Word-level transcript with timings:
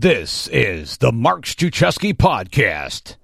This 0.00 0.46
is 0.52 0.98
the 0.98 1.10
Mark 1.10 1.44
Struczewski 1.44 2.14
Podcast. 2.14 3.16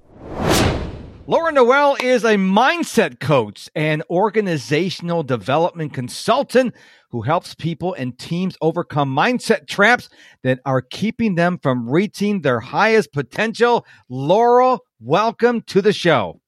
Laura 1.28 1.52
Noel 1.52 1.96
is 2.02 2.24
a 2.24 2.34
mindset 2.34 3.20
coach 3.20 3.70
and 3.76 4.02
organizational 4.10 5.22
development 5.22 5.94
consultant 5.94 6.74
who 7.10 7.22
helps 7.22 7.54
people 7.54 7.94
and 7.94 8.18
teams 8.18 8.56
overcome 8.60 9.14
mindset 9.14 9.68
traps 9.68 10.08
that 10.42 10.58
are 10.66 10.82
keeping 10.82 11.36
them 11.36 11.60
from 11.62 11.88
reaching 11.88 12.40
their 12.40 12.58
highest 12.58 13.12
potential. 13.12 13.86
Laura, 14.08 14.80
welcome 14.98 15.62
to 15.68 15.80
the 15.80 15.92
show. 15.92 16.40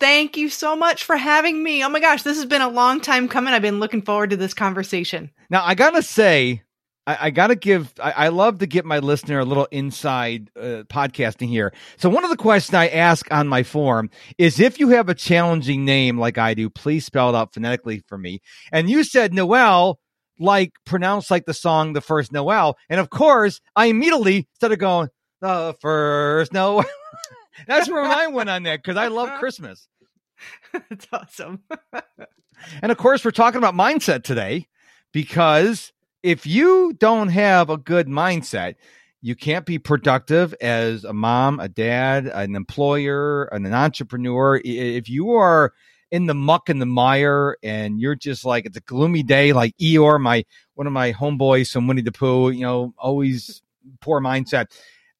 Thank 0.00 0.38
you 0.38 0.48
so 0.48 0.74
much 0.74 1.04
for 1.04 1.18
having 1.18 1.62
me. 1.62 1.84
Oh 1.84 1.90
my 1.90 2.00
gosh, 2.00 2.22
this 2.22 2.38
has 2.38 2.46
been 2.46 2.62
a 2.62 2.70
long 2.70 3.02
time 3.02 3.28
coming. 3.28 3.52
I've 3.52 3.60
been 3.60 3.80
looking 3.80 4.00
forward 4.00 4.30
to 4.30 4.38
this 4.38 4.54
conversation. 4.54 5.30
Now, 5.50 5.62
I 5.62 5.74
got 5.74 5.90
to 5.90 6.02
say, 6.02 6.62
I, 7.06 7.18
I 7.20 7.30
got 7.30 7.48
to 7.48 7.56
give, 7.56 7.92
I, 8.02 8.12
I, 8.12 8.28
love 8.28 8.58
to 8.58 8.66
get 8.66 8.84
my 8.84 8.98
listener 8.98 9.38
a 9.38 9.44
little 9.44 9.68
inside 9.70 10.50
uh, 10.56 10.82
podcasting 10.88 11.48
here. 11.48 11.72
So, 11.96 12.08
one 12.08 12.24
of 12.24 12.30
the 12.30 12.36
questions 12.36 12.74
I 12.74 12.88
ask 12.88 13.30
on 13.32 13.48
my 13.48 13.62
form 13.62 14.10
is 14.38 14.58
if 14.60 14.80
you 14.80 14.88
have 14.90 15.08
a 15.08 15.14
challenging 15.14 15.84
name 15.84 16.18
like 16.18 16.38
I 16.38 16.54
do, 16.54 16.68
please 16.68 17.04
spell 17.06 17.30
it 17.30 17.34
out 17.36 17.54
phonetically 17.54 18.02
for 18.08 18.18
me. 18.18 18.40
And 18.72 18.90
you 18.90 19.04
said 19.04 19.32
Noel, 19.32 19.98
like 20.38 20.72
pronounced 20.84 21.30
like 21.30 21.46
the 21.46 21.54
song 21.54 21.92
The 21.92 22.00
First 22.00 22.32
Noel. 22.32 22.76
And 22.88 23.00
of 23.00 23.10
course, 23.10 23.60
I 23.74 23.86
immediately 23.86 24.48
started 24.54 24.78
going, 24.78 25.08
The 25.40 25.74
First 25.80 26.52
Noel. 26.52 26.84
That's 27.66 27.88
where 27.88 28.04
mine 28.04 28.34
went 28.34 28.50
on 28.50 28.64
that 28.64 28.82
because 28.82 28.96
I 28.96 29.08
love 29.08 29.38
Christmas. 29.38 29.88
That's 30.72 31.06
awesome. 31.12 31.62
and 32.82 32.92
of 32.92 32.98
course, 32.98 33.24
we're 33.24 33.30
talking 33.30 33.58
about 33.58 33.74
mindset 33.74 34.24
today 34.24 34.66
because 35.12 35.92
if 36.26 36.44
you 36.44 36.92
don't 36.98 37.28
have 37.28 37.70
a 37.70 37.76
good 37.76 38.08
mindset, 38.08 38.74
you 39.22 39.36
can't 39.36 39.64
be 39.64 39.78
productive 39.78 40.56
as 40.60 41.04
a 41.04 41.12
mom, 41.12 41.60
a 41.60 41.68
dad, 41.68 42.26
an 42.26 42.56
employer, 42.56 43.44
an 43.44 43.72
entrepreneur. 43.72 44.60
If 44.64 45.08
you 45.08 45.34
are 45.34 45.72
in 46.10 46.26
the 46.26 46.34
muck 46.34 46.68
and 46.68 46.82
the 46.82 46.86
mire 46.86 47.56
and 47.62 48.00
you're 48.00 48.16
just 48.16 48.44
like 48.44 48.66
it's 48.66 48.76
a 48.76 48.80
gloomy 48.80 49.22
day, 49.22 49.52
like 49.52 49.76
Eeyore, 49.76 50.20
my 50.20 50.44
one 50.74 50.88
of 50.88 50.92
my 50.92 51.12
homeboys 51.12 51.70
from 51.70 51.86
Winnie 51.86 52.02
the 52.02 52.10
Pooh, 52.10 52.50
you 52.50 52.62
know, 52.62 52.92
always 52.98 53.62
poor 54.00 54.20
mindset. 54.20 54.66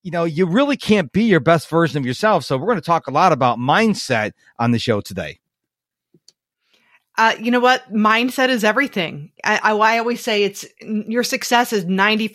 You 0.02 0.10
know, 0.10 0.24
you 0.24 0.44
really 0.44 0.76
can't 0.76 1.12
be 1.12 1.22
your 1.22 1.38
best 1.38 1.68
version 1.68 1.98
of 1.98 2.04
yourself. 2.04 2.44
So 2.44 2.56
we're 2.56 2.66
going 2.66 2.78
to 2.78 2.84
talk 2.84 3.06
a 3.06 3.12
lot 3.12 3.30
about 3.30 3.58
mindset 3.58 4.32
on 4.58 4.72
the 4.72 4.80
show 4.80 5.00
today. 5.00 5.38
Uh, 7.18 7.34
you 7.40 7.50
know 7.50 7.60
what? 7.60 7.90
Mindset 7.92 8.50
is 8.50 8.62
everything. 8.62 9.32
I, 9.42 9.58
I, 9.62 9.72
I, 9.72 9.98
always 9.98 10.20
say 10.20 10.44
it's 10.44 10.66
your 10.82 11.24
success 11.24 11.72
is 11.72 11.86
95% 11.86 12.32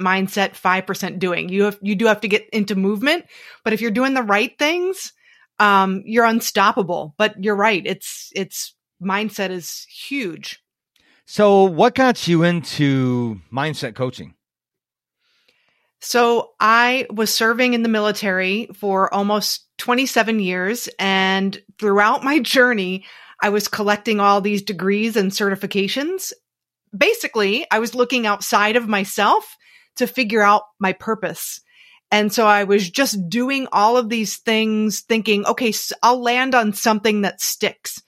mindset, 0.00 0.60
5% 0.60 1.18
doing. 1.20 1.48
You 1.48 1.64
have, 1.64 1.78
you 1.80 1.94
do 1.94 2.06
have 2.06 2.20
to 2.22 2.28
get 2.28 2.48
into 2.50 2.74
movement, 2.74 3.26
but 3.62 3.72
if 3.72 3.80
you're 3.80 3.92
doing 3.92 4.14
the 4.14 4.24
right 4.24 4.58
things, 4.58 5.12
um, 5.60 6.02
you're 6.04 6.24
unstoppable. 6.24 7.14
But 7.16 7.42
you're 7.44 7.54
right. 7.54 7.82
It's, 7.86 8.32
it's 8.34 8.74
mindset 9.00 9.50
is 9.50 9.86
huge. 9.88 10.60
So 11.26 11.62
what 11.64 11.94
got 11.94 12.26
you 12.26 12.42
into 12.42 13.40
mindset 13.52 13.94
coaching? 13.94 14.34
So 16.00 16.50
I 16.60 17.06
was 17.10 17.32
serving 17.32 17.72
in 17.72 17.82
the 17.82 17.88
military 17.88 18.68
for 18.74 19.12
almost 19.14 19.66
27 19.78 20.38
years. 20.40 20.88
And 20.98 21.62
throughout 21.78 22.22
my 22.22 22.40
journey, 22.40 23.04
I 23.44 23.50
was 23.50 23.68
collecting 23.68 24.20
all 24.20 24.40
these 24.40 24.62
degrees 24.62 25.16
and 25.16 25.30
certifications. 25.30 26.32
Basically, 26.96 27.66
I 27.70 27.78
was 27.78 27.94
looking 27.94 28.26
outside 28.26 28.76
of 28.76 28.88
myself 28.88 29.58
to 29.96 30.06
figure 30.06 30.40
out 30.40 30.62
my 30.80 30.94
purpose. 30.94 31.60
And 32.10 32.32
so 32.32 32.46
I 32.46 32.64
was 32.64 32.88
just 32.88 33.28
doing 33.28 33.68
all 33.70 33.98
of 33.98 34.08
these 34.08 34.38
things 34.38 35.02
thinking, 35.02 35.44
okay, 35.44 35.74
I'll 36.02 36.22
land 36.22 36.54
on 36.54 36.72
something 36.72 37.20
that 37.20 37.42
sticks. 37.42 38.00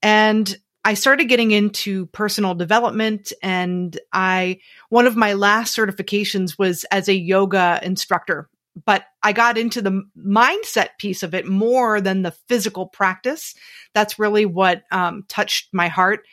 And 0.00 0.56
I 0.82 0.94
started 0.94 1.26
getting 1.26 1.50
into 1.50 2.06
personal 2.06 2.54
development 2.54 3.34
and 3.42 4.00
I, 4.14 4.60
one 4.88 5.06
of 5.06 5.14
my 5.14 5.34
last 5.34 5.76
certifications 5.76 6.58
was 6.58 6.84
as 6.84 7.06
a 7.06 7.14
yoga 7.14 7.80
instructor 7.82 8.48
but 8.84 9.04
I 9.22 9.32
got 9.32 9.58
into 9.58 9.82
the 9.82 10.02
mindset 10.16 10.90
piece 10.98 11.22
of 11.22 11.34
it 11.34 11.46
more 11.46 12.00
than 12.00 12.22
the 12.22 12.34
physical 12.48 12.86
practice. 12.86 13.54
That's 13.94 14.18
really 14.18 14.46
what 14.46 14.82
um, 14.90 15.24
touched 15.28 15.68
my 15.72 15.88
heart. 15.88 16.26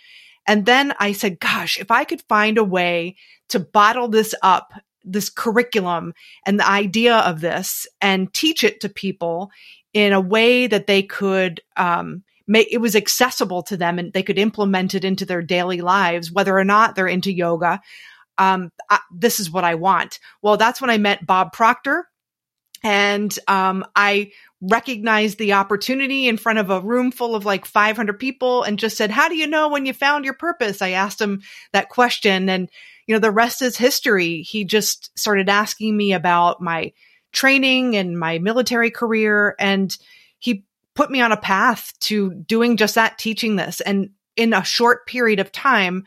And 0.46 0.66
then 0.66 0.94
I 1.00 1.12
said, 1.12 1.40
gosh, 1.40 1.78
if 1.80 1.92
I 1.92 2.04
could 2.04 2.22
find 2.30 2.58
a 2.58 2.64
way 2.64 3.16
to 3.50 3.60
bottle 3.60 4.08
this 4.08 4.34
up, 4.42 4.72
this 5.04 5.30
curriculum 5.30 6.14
and 6.46 6.60
the 6.60 6.70
idea 6.70 7.18
of 7.18 7.42
this 7.42 7.88
and 8.02 8.34
teach 8.34 8.64
it 8.64 8.82
to 8.82 8.90
people 8.90 9.52
in 9.94 10.14
a 10.14 10.22
way 10.22 10.68
that 10.68 10.88
they 10.88 11.02
could, 11.04 11.62
um, 11.76 12.24
make 12.48 12.68
it 12.72 12.78
was 12.78 12.96
accessible 12.96 13.62
to 13.64 13.76
them 13.76 14.00
and 14.00 14.14
they 14.14 14.24
could 14.24 14.40
implement 14.40 14.96
it 14.96 15.04
into 15.04 15.26
their 15.26 15.42
daily 15.42 15.82
lives, 15.82 16.32
whether 16.32 16.58
or 16.58 16.64
not 16.64 16.96
they're 16.96 17.08
into 17.08 17.32
yoga. 17.32 17.82
Um, 18.38 18.72
I, 18.90 19.00
this 19.14 19.40
is 19.40 19.52
what 19.52 19.66
I 19.66 19.76
want. 19.76 20.20
Well, 20.42 20.56
that's 20.58 20.80
when 20.80 20.90
I 20.90 20.98
met 20.98 21.26
Bob 21.26 21.52
Proctor 21.52 22.08
and 22.84 23.38
um, 23.48 23.86
I 23.96 24.32
recognized 24.62 25.38
the 25.38 25.54
opportunity 25.54 26.28
in 26.28 26.38
front 26.38 26.60
of 26.60 26.70
a 26.70 26.82
room 26.82 27.12
full 27.12 27.36
of 27.36 27.46
like 27.46 27.66
500 27.66 28.20
people 28.20 28.64
and 28.64 28.80
just 28.80 28.98
said, 28.98 29.12
How 29.12 29.30
do 29.30 29.36
you 29.36 29.48
know 29.48 29.70
when 29.70 29.86
you 29.86 29.94
found 29.94 30.26
your 30.26 30.34
purpose? 30.34 30.82
I 30.82 30.92
asked 30.92 31.22
him 31.22 31.42
that 31.74 31.90
question. 31.90 32.50
And, 32.50 32.70
you 33.06 33.14
know, 33.14 33.20
the 33.20 33.32
rest 33.32 33.62
is 33.62 33.78
history. 33.78 34.42
He 34.42 34.66
just 34.66 35.18
started 35.18 35.50
asking 35.50 35.96
me 35.96 36.14
about 36.14 36.62
my 36.62 36.94
training 37.32 37.96
and 37.96 38.20
my 38.20 38.40
military 38.40 38.92
career. 38.92 39.56
And 39.60 39.96
he 40.40 40.66
put 40.96 41.12
me 41.12 41.22
on 41.22 41.32
a 41.32 41.38
path 41.38 41.94
to 42.02 42.34
doing 42.34 42.78
just 42.78 42.96
that, 42.96 43.18
teaching 43.18 43.56
this. 43.56 43.82
And 43.82 44.12
in 44.36 44.54
a 44.54 44.64
short 44.64 45.08
period 45.08 45.40
of 45.40 45.52
time, 45.52 46.06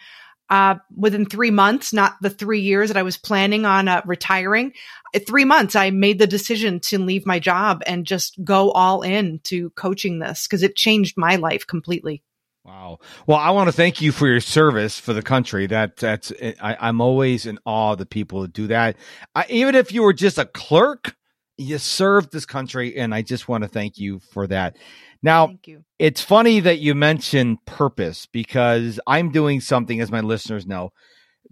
uh, 0.51 0.75
within 0.97 1.25
three 1.27 1.53
months, 1.53 1.93
not 1.93 2.17
the 2.21 2.29
three 2.29 2.61
years 2.61 2.91
that 2.91 2.97
I 2.97 3.05
was 3.05 3.17
planning 3.17 3.65
on 3.65 3.87
uh, 3.87 4.03
retiring. 4.05 4.73
At 5.15 5.27
three 5.27 5.45
months, 5.45 5.75
I 5.75 5.91
made 5.91 6.19
the 6.19 6.27
decision 6.27 6.81
to 6.81 6.99
leave 6.99 7.27
my 7.27 7.39
job 7.39 7.83
and 7.87 8.07
just 8.07 8.43
go 8.45 8.71
all 8.71 9.03
in 9.03 9.41
to 9.45 9.71
coaching 9.71 10.19
this 10.19 10.47
because 10.47 10.63
it 10.63 10.77
changed 10.77 11.17
my 11.17 11.37
life 11.37 11.67
completely. 11.67 12.23
Wow. 12.65 12.99
Well, 13.27 13.39
I 13.39 13.51
want 13.51 13.69
to 13.69 13.73
thank 13.73 14.01
you 14.01 14.13
for 14.13 14.27
your 14.29 14.41
service 14.41 14.99
for 14.99 15.13
the 15.13 15.23
country. 15.23 15.67
That 15.67 15.97
that's 15.97 16.31
I, 16.61 16.89
am 16.89 17.01
always 17.01 17.47
in 17.47 17.59
awe 17.65 17.93
of 17.93 17.99
the 17.99 18.07
people 18.07 18.43
who 18.43 18.49
do 18.49 18.67
that. 18.67 18.97
I, 19.35 19.47
even 19.49 19.75
if 19.75 19.93
you 19.93 20.03
were 20.03 20.13
just 20.13 20.39
a 20.39 20.45
clerk, 20.45 21.17
you 21.57 21.79
served 21.79 22.33
this 22.33 22.47
country, 22.47 22.97
and 22.97 23.15
I 23.15 23.23
just 23.23 23.49
want 23.49 23.65
to 23.65 23.69
thank 23.69 23.99
you 23.99 24.19
for 24.19 24.47
that. 24.47 24.77
Now, 25.23 25.55
it's 25.99 26.23
funny 26.23 26.61
that 26.61 26.79
you 26.79 26.95
mentioned 26.95 27.65
purpose 27.67 28.27
because 28.27 29.01
I'm 29.07 29.31
doing 29.31 29.61
something, 29.61 30.01
as 30.01 30.11
my 30.11 30.21
listeners 30.21 30.67
know, 30.67 30.93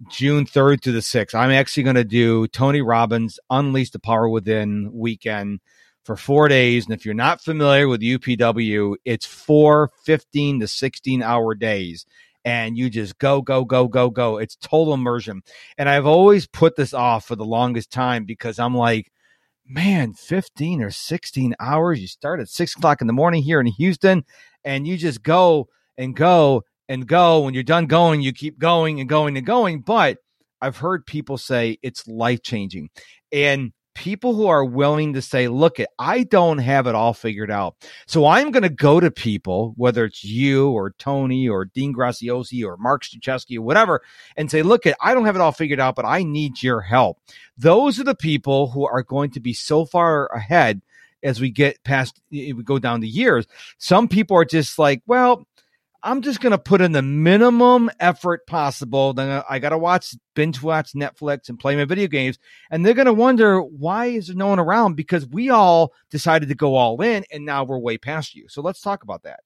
June 0.07 0.45
3rd 0.45 0.79
to 0.81 0.91
the 0.91 0.99
6th. 0.99 1.35
I'm 1.35 1.51
actually 1.51 1.83
going 1.83 1.95
to 1.97 2.05
do 2.05 2.47
Tony 2.47 2.81
Robbins 2.81 3.39
Unleash 3.49 3.89
the 3.89 3.99
Power 3.99 4.29
Within 4.29 4.89
weekend 4.93 5.59
for 6.03 6.15
four 6.15 6.47
days. 6.47 6.85
And 6.85 6.93
if 6.93 7.05
you're 7.05 7.13
not 7.13 7.41
familiar 7.41 7.87
with 7.87 8.01
UPW, 8.01 8.95
it's 9.03 9.25
four 9.25 9.89
15 10.05 10.61
to 10.61 10.67
16 10.67 11.21
hour 11.21 11.53
days. 11.53 12.05
And 12.45 12.77
you 12.77 12.89
just 12.89 13.19
go, 13.19 13.41
go, 13.41 13.65
go, 13.65 13.89
go, 13.89 14.09
go. 14.09 14.37
It's 14.37 14.55
total 14.55 14.93
immersion. 14.93 15.41
And 15.77 15.89
I've 15.89 16.05
always 16.05 16.47
put 16.47 16.77
this 16.77 16.93
off 16.93 17.25
for 17.25 17.35
the 17.35 17.45
longest 17.45 17.91
time 17.91 18.23
because 18.23 18.57
I'm 18.57 18.73
like, 18.73 19.11
man, 19.67 20.13
15 20.13 20.81
or 20.81 20.91
16 20.91 21.55
hours. 21.59 21.99
You 21.99 22.07
start 22.07 22.39
at 22.39 22.47
six 22.47 22.75
o'clock 22.75 23.01
in 23.01 23.07
the 23.07 23.13
morning 23.13 23.43
here 23.43 23.59
in 23.59 23.67
Houston 23.67 24.23
and 24.63 24.87
you 24.87 24.97
just 24.97 25.21
go 25.21 25.67
and 25.97 26.15
go 26.15 26.63
and 26.89 27.07
go. 27.07 27.39
When 27.41 27.53
you're 27.53 27.63
done 27.63 27.85
going, 27.85 28.21
you 28.21 28.33
keep 28.33 28.59
going 28.59 28.99
and 28.99 29.07
going 29.07 29.37
and 29.37 29.45
going. 29.45 29.79
But 29.79 30.17
I've 30.59 30.77
heard 30.77 31.05
people 31.05 31.37
say 31.37 31.77
it's 31.81 32.07
life 32.07 32.41
changing. 32.41 32.89
And 33.31 33.71
people 33.95 34.33
who 34.33 34.47
are 34.47 34.63
willing 34.63 35.13
to 35.13 35.21
say, 35.21 35.47
look, 35.49 35.79
it, 35.79 35.89
I 35.99 36.23
don't 36.23 36.59
have 36.59 36.87
it 36.87 36.95
all 36.95 37.13
figured 37.13 37.51
out. 37.51 37.75
So 38.07 38.25
I'm 38.25 38.51
going 38.51 38.63
to 38.63 38.69
go 38.69 38.99
to 38.99 39.11
people, 39.11 39.73
whether 39.75 40.05
it's 40.05 40.23
you 40.23 40.69
or 40.69 40.91
Tony 40.91 41.47
or 41.47 41.65
Dean 41.65 41.93
Graziosi 41.93 42.65
or 42.65 42.77
Mark 42.77 43.03
Struczewski 43.03 43.57
or 43.57 43.61
whatever, 43.61 44.01
and 44.37 44.49
say, 44.49 44.63
look, 44.63 44.83
I 45.01 45.13
don't 45.13 45.25
have 45.25 45.35
it 45.35 45.41
all 45.41 45.51
figured 45.51 45.79
out, 45.79 45.95
but 45.95 46.05
I 46.05 46.23
need 46.23 46.63
your 46.63 46.81
help. 46.81 47.19
Those 47.57 47.99
are 47.99 48.05
the 48.05 48.15
people 48.15 48.71
who 48.71 48.85
are 48.87 49.03
going 49.03 49.31
to 49.31 49.39
be 49.39 49.53
so 49.53 49.85
far 49.85 50.27
ahead 50.27 50.81
as 51.21 51.41
we 51.41 51.51
get 51.51 51.83
past, 51.83 52.21
we 52.31 52.53
go 52.63 52.79
down 52.79 53.01
the 53.01 53.07
years. 53.09 53.45
Some 53.77 54.07
people 54.07 54.37
are 54.37 54.45
just 54.45 54.79
like, 54.79 55.01
well, 55.05 55.45
I'm 56.01 56.21
just 56.21 56.39
going 56.39 56.51
to 56.51 56.57
put 56.57 56.81
in 56.81 56.93
the 56.93 57.01
minimum 57.01 57.89
effort 57.99 58.47
possible. 58.47 59.13
Then 59.13 59.43
I 59.49 59.59
got 59.59 59.69
to 59.69 59.77
watch, 59.77 60.15
binge 60.33 60.61
watch 60.61 60.93
Netflix 60.93 61.49
and 61.49 61.59
play 61.59 61.75
my 61.75 61.85
video 61.85 62.07
games. 62.07 62.39
And 62.71 62.85
they're 62.85 62.93
going 62.93 63.05
to 63.05 63.13
wonder, 63.13 63.61
why 63.61 64.07
is 64.07 64.27
there 64.27 64.35
no 64.35 64.47
one 64.47 64.59
around? 64.59 64.95
Because 64.95 65.27
we 65.27 65.49
all 65.49 65.93
decided 66.09 66.49
to 66.49 66.55
go 66.55 66.75
all 66.75 67.01
in 67.01 67.25
and 67.31 67.45
now 67.45 67.63
we're 67.63 67.79
way 67.79 67.97
past 67.97 68.35
you. 68.35 68.47
So 68.47 68.61
let's 68.61 68.81
talk 68.81 69.03
about 69.03 69.23
that. 69.23 69.41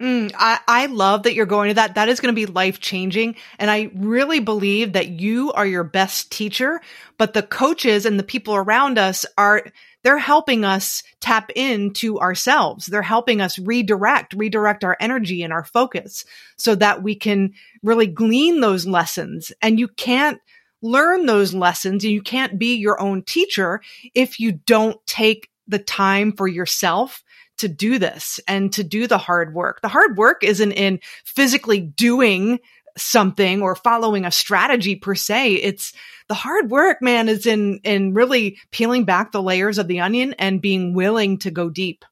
Mm, 0.00 0.32
I, 0.36 0.58
I 0.66 0.86
love 0.86 1.24
that 1.24 1.34
you're 1.34 1.46
going 1.46 1.68
to 1.68 1.74
that. 1.74 1.96
That 1.96 2.08
is 2.08 2.18
going 2.18 2.34
to 2.34 2.46
be 2.46 2.46
life 2.46 2.80
changing. 2.80 3.36
And 3.58 3.70
I 3.70 3.90
really 3.94 4.40
believe 4.40 4.94
that 4.94 5.08
you 5.08 5.52
are 5.52 5.66
your 5.66 5.84
best 5.84 6.32
teacher, 6.32 6.80
but 7.18 7.34
the 7.34 7.42
coaches 7.42 8.06
and 8.06 8.18
the 8.18 8.24
people 8.24 8.54
around 8.54 8.98
us 8.98 9.26
are, 9.36 9.64
they're 10.02 10.18
helping 10.18 10.64
us 10.64 11.02
tap 11.20 11.50
into 11.54 12.18
ourselves. 12.18 12.86
They're 12.86 13.02
helping 13.02 13.40
us 13.40 13.58
redirect, 13.58 14.34
redirect 14.34 14.84
our 14.84 14.96
energy 15.00 15.42
and 15.42 15.52
our 15.52 15.64
focus 15.64 16.24
so 16.56 16.74
that 16.76 17.02
we 17.02 17.14
can 17.14 17.54
really 17.82 18.06
glean 18.06 18.60
those 18.60 18.86
lessons. 18.86 19.52
And 19.62 19.78
you 19.78 19.88
can't 19.88 20.40
learn 20.82 21.26
those 21.26 21.54
lessons 21.54 22.04
and 22.04 22.12
you 22.12 22.22
can't 22.22 22.58
be 22.58 22.74
your 22.74 23.00
own 23.00 23.22
teacher 23.22 23.80
if 24.14 24.40
you 24.40 24.52
don't 24.52 24.98
take 25.06 25.48
the 25.68 25.78
time 25.78 26.32
for 26.32 26.48
yourself 26.48 27.22
to 27.58 27.68
do 27.68 27.98
this 27.98 28.40
and 28.48 28.72
to 28.72 28.82
do 28.82 29.06
the 29.06 29.18
hard 29.18 29.54
work. 29.54 29.80
The 29.82 29.88
hard 29.88 30.16
work 30.16 30.42
isn't 30.42 30.72
in 30.72 30.98
physically 31.24 31.80
doing 31.80 32.58
something 32.96 33.62
or 33.62 33.74
following 33.74 34.24
a 34.24 34.30
strategy 34.30 34.96
per 34.96 35.14
se. 35.14 35.54
It's 35.54 35.92
the 36.28 36.34
hard 36.34 36.70
work, 36.70 37.00
man, 37.00 37.28
is 37.28 37.46
in, 37.46 37.80
in 37.84 38.14
really 38.14 38.58
peeling 38.70 39.04
back 39.04 39.32
the 39.32 39.42
layers 39.42 39.78
of 39.78 39.88
the 39.88 40.00
onion 40.00 40.34
and 40.38 40.62
being 40.62 40.94
willing 40.94 41.38
to 41.38 41.50
go 41.50 41.70
deep. 41.70 42.04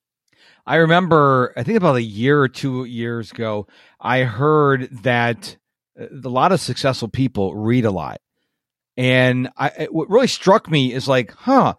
I 0.66 0.76
remember, 0.76 1.52
I 1.56 1.62
think 1.62 1.76
about 1.76 1.96
a 1.96 2.02
year 2.02 2.40
or 2.40 2.48
two 2.48 2.84
years 2.84 3.32
ago, 3.32 3.66
I 4.00 4.22
heard 4.22 4.88
that 5.02 5.56
uh, 5.98 6.06
a 6.24 6.28
lot 6.28 6.52
of 6.52 6.60
successful 6.60 7.08
people 7.08 7.54
read 7.54 7.84
a 7.84 7.90
lot. 7.90 8.20
And 8.96 9.48
I, 9.56 9.88
what 9.90 10.10
really 10.10 10.26
struck 10.26 10.70
me 10.70 10.92
is 10.92 11.08
like, 11.08 11.32
huh, 11.32 11.74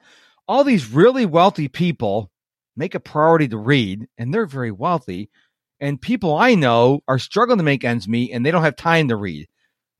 all 0.48 0.63
these 0.63 0.92
really 0.92 1.25
wealthy 1.25 1.68
people 1.68 2.31
make 2.75 2.95
a 2.95 3.00
priority 3.00 3.48
to 3.50 3.57
read, 3.57 4.07
and 4.18 4.33
they're 4.33 4.45
very 4.45 4.71
wealthy. 4.71 5.30
And 5.81 6.00
people 6.00 6.38
I 6.38 6.56
know 6.56 7.01
are 7.07 7.19
struggling 7.19 7.57
to 7.57 7.63
make 7.63 7.83
ends 7.83 8.07
meet, 8.07 8.31
and 8.31 8.45
they 8.45 8.51
don't 8.51 8.63
have 8.63 8.78
time 8.78 9.10
to 9.10 9.18
read. 9.18 9.48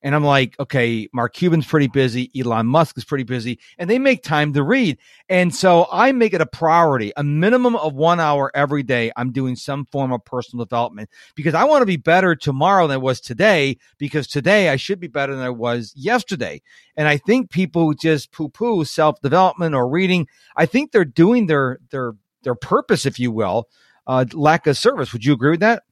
And 0.04 0.16
I'm 0.16 0.24
like, 0.24 0.60
okay, 0.60 1.07
Mark 1.13 1.33
Cuban's 1.33 1.68
pretty 1.68 1.88
busy. 1.88 2.31
Elon 2.38 2.66
Musk 2.66 2.98
is 2.98 3.06
pretty 3.06 3.24
busy 3.24 3.60
and 3.78 3.89
they 3.89 4.00
make 4.00 4.24
time 4.24 4.54
to 4.54 4.63
read. 4.63 4.98
And 5.30 5.54
so 5.54 5.88
I 5.92 6.12
make 6.12 6.33
it 6.33 6.42
a 6.42 6.45
priority, 6.45 7.12
a 7.16 7.24
minimum 7.24 7.75
of 7.75 7.94
one 7.94 8.19
hour 8.19 8.51
every 8.56 8.81
day. 8.83 9.12
I'm 9.16 9.31
doing 9.31 9.56
some 9.56 9.86
form 9.86 10.12
of 10.12 10.25
personal 10.25 10.66
development 10.66 11.10
because 11.36 11.54
I 11.54 11.66
want 11.66 11.84
to 11.84 11.86
be 11.86 11.98
better 11.98 12.36
tomorrow 12.36 12.88
than 12.88 12.95
I 12.95 12.98
was 12.98 13.22
today 13.22 13.77
because 14.00 14.27
today 14.27 14.69
I 14.69 14.75
should 14.75 15.00
be 15.00 15.07
better 15.07 15.36
than 15.36 15.45
I 15.45 15.51
was 15.51 15.94
yesterday. 15.95 16.62
And 16.95 17.07
I 17.07 17.18
think 17.18 17.51
people 17.51 17.94
just 17.94 18.31
poo 18.31 18.50
poo 18.50 18.84
self 18.86 19.22
development 19.22 19.75
or 19.75 19.88
reading. 19.88 20.27
I 20.56 20.66
think 20.66 20.92
they're 20.92 21.06
doing 21.06 21.45
their, 21.45 21.77
their, 21.92 22.13
their 22.44 22.56
purpose, 22.56 23.06
if 23.06 23.19
you 23.19 23.31
will, 23.31 23.68
uh, 24.12 24.25
lack 24.34 24.68
of 24.68 24.78
service. 24.78 25.13
Would 25.13 25.24
you 25.24 25.34
agree 25.34 25.52
with 25.52 25.62
that? 25.62 25.84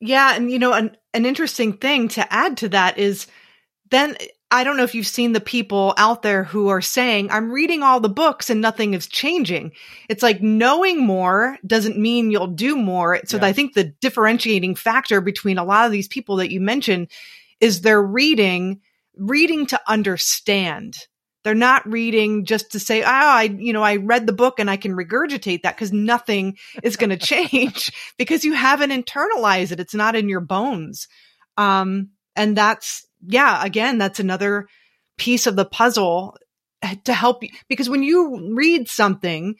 Yeah, 0.00 0.34
and 0.34 0.50
you 0.50 0.58
know, 0.58 0.72
an 0.72 0.96
an 1.14 1.24
interesting 1.24 1.74
thing 1.74 2.08
to 2.08 2.32
add 2.32 2.56
to 2.58 2.68
that 2.70 2.98
is 2.98 3.28
then 3.90 4.16
I 4.50 4.64
don't 4.64 4.76
know 4.76 4.82
if 4.82 4.94
you've 4.94 5.06
seen 5.06 5.32
the 5.32 5.40
people 5.40 5.94
out 5.96 6.22
there 6.22 6.44
who 6.44 6.68
are 6.68 6.80
saying, 6.80 7.30
I'm 7.30 7.50
reading 7.50 7.82
all 7.82 8.00
the 8.00 8.08
books 8.08 8.50
and 8.50 8.60
nothing 8.60 8.94
is 8.94 9.06
changing. 9.06 9.72
It's 10.08 10.22
like 10.22 10.42
knowing 10.42 11.04
more 11.04 11.58
doesn't 11.66 11.98
mean 11.98 12.30
you'll 12.30 12.46
do 12.48 12.76
more. 12.76 13.20
So 13.24 13.38
yeah. 13.38 13.46
I 13.46 13.52
think 13.52 13.74
the 13.74 13.92
differentiating 14.00 14.74
factor 14.74 15.20
between 15.20 15.58
a 15.58 15.64
lot 15.64 15.86
of 15.86 15.92
these 15.92 16.08
people 16.08 16.36
that 16.36 16.52
you 16.52 16.60
mentioned 16.60 17.08
is 17.60 17.80
they're 17.80 18.02
reading, 18.02 18.80
reading 19.16 19.66
to 19.66 19.80
understand. 19.88 20.96
They're 21.46 21.54
not 21.54 21.88
reading 21.88 22.44
just 22.44 22.72
to 22.72 22.80
say, 22.80 23.02
oh, 23.02 23.06
I, 23.06 23.44
you 23.44 23.72
know, 23.72 23.84
I 23.84 23.98
read 23.98 24.26
the 24.26 24.32
book 24.32 24.58
and 24.58 24.68
I 24.68 24.76
can 24.76 24.96
regurgitate 24.96 25.62
that 25.62 25.76
because 25.76 25.92
nothing 25.92 26.56
is 26.82 26.96
going 26.96 27.10
to 27.16 27.16
change 27.16 27.92
because 28.18 28.44
you 28.44 28.54
haven't 28.54 28.90
internalized 28.90 29.70
it. 29.70 29.78
It's 29.78 29.94
not 29.94 30.16
in 30.16 30.28
your 30.28 30.40
bones. 30.40 31.06
Um, 31.56 32.08
and 32.34 32.56
that's, 32.56 33.06
yeah, 33.24 33.64
again, 33.64 33.96
that's 33.96 34.18
another 34.18 34.66
piece 35.18 35.46
of 35.46 35.54
the 35.54 35.64
puzzle 35.64 36.36
to 37.04 37.14
help 37.14 37.44
you 37.44 37.50
because 37.68 37.88
when 37.88 38.02
you 38.02 38.52
read 38.56 38.88
something, 38.88 39.54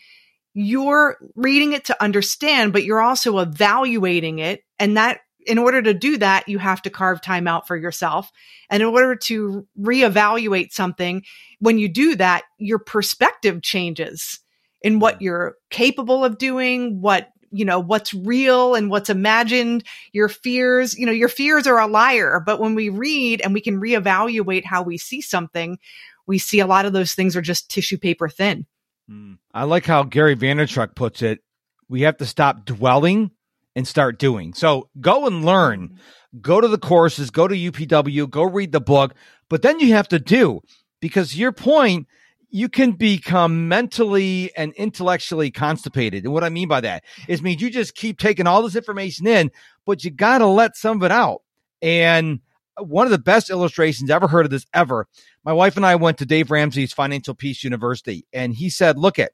you're 0.54 1.18
reading 1.36 1.72
it 1.72 1.84
to 1.84 2.02
understand, 2.02 2.72
but 2.72 2.82
you're 2.82 3.00
also 3.00 3.38
evaluating 3.38 4.40
it. 4.40 4.64
And 4.80 4.96
that 4.96 5.20
in 5.46 5.58
order 5.58 5.80
to 5.82 5.94
do 5.94 6.18
that, 6.18 6.48
you 6.48 6.58
have 6.58 6.82
to 6.82 6.90
carve 6.90 7.22
time 7.22 7.46
out 7.46 7.66
for 7.66 7.76
yourself. 7.76 8.30
And 8.68 8.82
in 8.82 8.88
order 8.88 9.14
to 9.14 9.66
reevaluate 9.80 10.72
something, 10.72 11.22
when 11.60 11.78
you 11.78 11.88
do 11.88 12.16
that, 12.16 12.44
your 12.58 12.78
perspective 12.78 13.62
changes 13.62 14.40
in 14.82 14.98
what 14.98 15.22
you're 15.22 15.56
capable 15.70 16.24
of 16.24 16.38
doing, 16.38 17.00
what 17.00 17.30
you 17.52 17.64
know, 17.64 17.78
what's 17.78 18.12
real 18.12 18.74
and 18.74 18.90
what's 18.90 19.08
imagined, 19.08 19.84
your 20.12 20.28
fears, 20.28 20.98
you 20.98 21.06
know, 21.06 21.12
your 21.12 21.28
fears 21.28 21.66
are 21.66 21.78
a 21.78 21.86
liar. 21.86 22.42
But 22.44 22.60
when 22.60 22.74
we 22.74 22.88
read 22.88 23.40
and 23.40 23.54
we 23.54 23.60
can 23.60 23.80
reevaluate 23.80 24.64
how 24.64 24.82
we 24.82 24.98
see 24.98 25.20
something, 25.20 25.78
we 26.26 26.38
see 26.38 26.60
a 26.60 26.66
lot 26.66 26.86
of 26.86 26.92
those 26.92 27.14
things 27.14 27.36
are 27.36 27.42
just 27.42 27.70
tissue 27.70 27.98
paper 27.98 28.28
thin. 28.28 28.66
Hmm. 29.08 29.34
I 29.54 29.64
like 29.64 29.86
how 29.86 30.02
Gary 30.02 30.36
Vaynerchuk 30.36 30.94
puts 30.94 31.22
it. 31.22 31.40
We 31.88 32.02
have 32.02 32.16
to 32.18 32.26
stop 32.26 32.64
dwelling 32.64 33.30
and 33.76 33.86
start 33.86 34.18
doing. 34.18 34.54
So 34.54 34.88
go 35.00 35.26
and 35.26 35.44
learn. 35.44 35.90
Mm-hmm. 35.90 36.40
Go 36.40 36.60
to 36.60 36.66
the 36.66 36.78
courses, 36.78 37.30
go 37.30 37.46
to 37.46 37.54
UPW, 37.54 38.28
go 38.28 38.42
read 38.42 38.72
the 38.72 38.80
book, 38.80 39.14
but 39.48 39.62
then 39.62 39.78
you 39.78 39.92
have 39.94 40.08
to 40.08 40.18
do 40.18 40.60
because 41.00 41.38
your 41.38 41.52
point, 41.52 42.08
you 42.50 42.68
can 42.68 42.92
become 42.92 43.68
mentally 43.68 44.50
and 44.56 44.72
intellectually 44.74 45.50
constipated. 45.50 46.24
And 46.24 46.32
what 46.32 46.44
I 46.44 46.48
mean 46.48 46.68
by 46.68 46.80
that 46.80 47.04
is 47.28 47.42
means 47.42 47.60
you 47.60 47.70
just 47.70 47.94
keep 47.94 48.18
taking 48.18 48.46
all 48.46 48.62
this 48.62 48.76
information 48.76 49.26
in, 49.26 49.50
but 49.84 50.04
you 50.04 50.10
got 50.10 50.38
to 50.38 50.46
let 50.46 50.76
some 50.76 50.98
of 50.98 51.02
it 51.02 51.12
out. 51.12 51.42
And 51.82 52.40
one 52.78 53.06
of 53.06 53.10
the 53.10 53.18
best 53.18 53.50
illustrations 53.50 54.10
ever 54.10 54.28
heard 54.28 54.46
of 54.46 54.50
this 54.50 54.66
ever. 54.74 55.06
My 55.44 55.52
wife 55.52 55.76
and 55.76 55.86
I 55.86 55.96
went 55.96 56.18
to 56.18 56.26
Dave 56.26 56.50
Ramsey's 56.50 56.92
Financial 56.92 57.34
Peace 57.34 57.64
University, 57.64 58.26
and 58.32 58.54
he 58.54 58.68
said, 58.68 58.98
"Look 58.98 59.18
at 59.18 59.32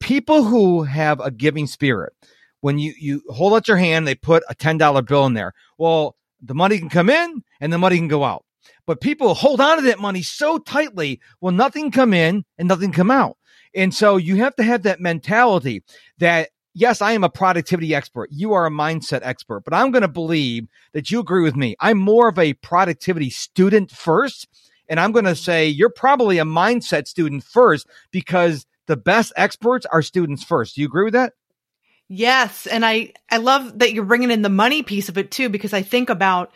people 0.00 0.44
who 0.44 0.82
have 0.82 1.20
a 1.20 1.30
giving 1.30 1.66
spirit, 1.66 2.12
when 2.60 2.78
you, 2.78 2.94
you 2.98 3.22
hold 3.28 3.54
out 3.54 3.68
your 3.68 3.76
hand, 3.76 4.06
they 4.06 4.14
put 4.14 4.42
a 4.48 4.54
$10 4.54 5.06
bill 5.06 5.26
in 5.26 5.34
there. 5.34 5.52
Well, 5.78 6.16
the 6.42 6.54
money 6.54 6.78
can 6.78 6.88
come 6.88 7.10
in 7.10 7.42
and 7.60 7.72
the 7.72 7.78
money 7.78 7.96
can 7.96 8.08
go 8.08 8.24
out. 8.24 8.44
But 8.86 9.00
people 9.00 9.34
hold 9.34 9.60
on 9.60 9.76
to 9.76 9.82
that 9.84 9.98
money 9.98 10.22
so 10.22 10.58
tightly, 10.58 11.20
well, 11.40 11.52
nothing 11.52 11.90
come 11.90 12.12
in 12.12 12.44
and 12.58 12.68
nothing 12.68 12.92
come 12.92 13.10
out. 13.10 13.36
And 13.74 13.94
so 13.94 14.16
you 14.16 14.36
have 14.36 14.56
to 14.56 14.62
have 14.62 14.82
that 14.82 15.00
mentality 15.00 15.82
that 16.18 16.50
yes, 16.74 17.02
I 17.02 17.12
am 17.12 17.24
a 17.24 17.30
productivity 17.30 17.94
expert. 17.94 18.30
You 18.32 18.52
are 18.52 18.66
a 18.66 18.70
mindset 18.70 19.20
expert, 19.22 19.64
but 19.64 19.74
I'm 19.74 19.90
going 19.90 20.02
to 20.02 20.08
believe 20.08 20.68
that 20.92 21.10
you 21.10 21.20
agree 21.20 21.42
with 21.42 21.56
me. 21.56 21.76
I'm 21.80 21.98
more 21.98 22.28
of 22.28 22.38
a 22.38 22.54
productivity 22.54 23.30
student 23.30 23.90
first. 23.90 24.48
And 24.88 24.98
I'm 24.98 25.12
going 25.12 25.24
to 25.24 25.36
say 25.36 25.68
you're 25.68 25.90
probably 25.90 26.38
a 26.38 26.44
mindset 26.44 27.06
student 27.06 27.44
first 27.44 27.86
because 28.10 28.66
the 28.86 28.96
best 28.96 29.32
experts 29.36 29.86
are 29.86 30.02
students 30.02 30.42
first. 30.42 30.74
Do 30.74 30.80
you 30.80 30.88
agree 30.88 31.04
with 31.04 31.14
that? 31.14 31.34
Yes. 32.12 32.66
And 32.66 32.84
I, 32.84 33.12
I 33.30 33.36
love 33.36 33.78
that 33.78 33.92
you're 33.92 34.04
bringing 34.04 34.32
in 34.32 34.42
the 34.42 34.48
money 34.48 34.82
piece 34.82 35.08
of 35.08 35.16
it 35.16 35.30
too, 35.30 35.48
because 35.48 35.72
I 35.72 35.82
think 35.82 36.10
about 36.10 36.52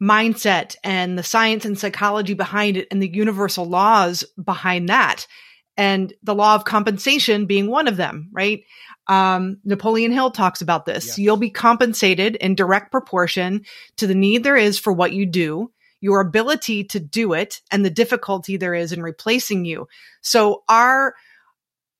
mindset 0.00 0.76
and 0.84 1.18
the 1.18 1.22
science 1.22 1.64
and 1.64 1.78
psychology 1.78 2.34
behind 2.34 2.76
it 2.76 2.86
and 2.90 3.02
the 3.02 3.08
universal 3.08 3.64
laws 3.64 4.24
behind 4.42 4.90
that. 4.90 5.26
And 5.78 6.12
the 6.22 6.34
law 6.34 6.54
of 6.54 6.66
compensation 6.66 7.46
being 7.46 7.70
one 7.70 7.88
of 7.88 7.96
them, 7.96 8.28
right? 8.30 8.64
Um, 9.06 9.56
Napoleon 9.64 10.12
Hill 10.12 10.32
talks 10.32 10.60
about 10.60 10.84
this. 10.84 11.06
Yes. 11.06 11.18
You'll 11.18 11.38
be 11.38 11.48
compensated 11.48 12.36
in 12.36 12.54
direct 12.54 12.90
proportion 12.90 13.64
to 13.96 14.06
the 14.06 14.14
need 14.14 14.44
there 14.44 14.58
is 14.58 14.78
for 14.78 14.92
what 14.92 15.12
you 15.12 15.24
do, 15.24 15.72
your 16.02 16.20
ability 16.20 16.84
to 16.84 17.00
do 17.00 17.32
it, 17.32 17.62
and 17.70 17.82
the 17.82 17.90
difficulty 17.90 18.58
there 18.58 18.74
is 18.74 18.92
in 18.92 19.02
replacing 19.02 19.64
you. 19.64 19.88
So 20.20 20.62
our 20.68 21.14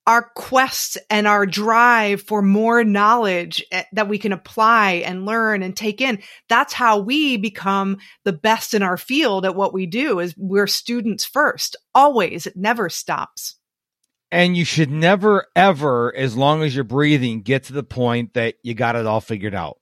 our 0.07 0.23
quest 0.35 0.97
and 1.09 1.27
our 1.27 1.45
drive 1.45 2.21
for 2.21 2.41
more 2.41 2.83
knowledge 2.83 3.63
eh, 3.71 3.83
that 3.93 4.09
we 4.09 4.17
can 4.17 4.33
apply 4.33 4.93
and 5.05 5.25
learn 5.25 5.61
and 5.61 5.75
take 5.75 6.01
in. 6.01 6.19
That's 6.49 6.73
how 6.73 6.99
we 6.99 7.37
become 7.37 7.97
the 8.23 8.33
best 8.33 8.73
in 8.73 8.81
our 8.81 8.97
field 8.97 9.45
at 9.45 9.55
what 9.55 9.73
we 9.73 9.85
do 9.85 10.19
is 10.19 10.35
we're 10.37 10.67
students 10.67 11.23
first 11.23 11.75
always. 11.93 12.47
It 12.47 12.57
never 12.57 12.89
stops. 12.89 13.55
And 14.31 14.55
you 14.55 14.65
should 14.65 14.89
never 14.89 15.47
ever 15.55 16.15
as 16.15 16.35
long 16.35 16.63
as 16.63 16.73
you're 16.73 16.83
breathing 16.83 17.41
get 17.41 17.65
to 17.65 17.73
the 17.73 17.83
point 17.83 18.33
that 18.33 18.55
you 18.63 18.73
got 18.73 18.95
it 18.95 19.05
all 19.05 19.21
figured 19.21 19.55
out. 19.55 19.77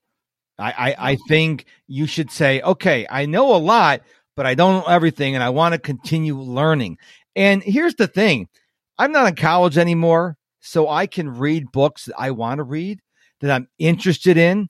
I 0.58 0.72
i, 0.72 1.10
I 1.12 1.16
think 1.28 1.64
you 1.86 2.06
should 2.06 2.30
say 2.30 2.60
okay 2.60 3.06
i 3.08 3.24
know 3.24 3.54
a 3.54 3.56
lot 3.56 4.02
but 4.36 4.44
i 4.46 4.54
don't 4.54 4.82
know 4.82 4.92
everything 4.92 5.34
and 5.34 5.42
i 5.42 5.48
want 5.50 5.72
to 5.72 5.78
continue 5.78 6.38
learning. 6.38 6.98
And 7.36 7.62
here's 7.62 7.94
the 7.94 8.08
thing 8.08 8.48
I'm 9.00 9.12
not 9.12 9.28
in 9.28 9.34
college 9.34 9.78
anymore, 9.78 10.36
so 10.60 10.86
I 10.86 11.06
can 11.06 11.30
read 11.30 11.72
books 11.72 12.04
that 12.04 12.16
I 12.18 12.32
want 12.32 12.58
to 12.58 12.64
read, 12.64 13.00
that 13.40 13.50
I'm 13.50 13.66
interested 13.78 14.36
in. 14.36 14.68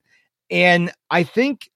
And 0.52 0.92
I 1.10 1.25
think 1.25 1.68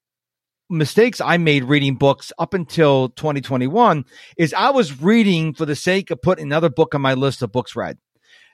mistakes 0.71 1.21
I 1.21 1.37
made 1.37 1.65
reading 1.65 1.97
books 1.97 2.33
up 2.39 2.55
until 2.55 3.09
2021 3.09 4.05
is 4.37 4.55
I 4.55 4.71
was 4.71 5.03
reading 5.03 5.53
for 5.53 5.67
the 5.67 5.75
sake 5.75 6.13
of 6.13 6.23
putting 6.23 6.45
another 6.45 6.71
book 6.71 6.95
on 6.95 7.01
my 7.03 7.15
list 7.15 7.43
of 7.43 7.51
books 7.51 7.75
read. 7.75 7.99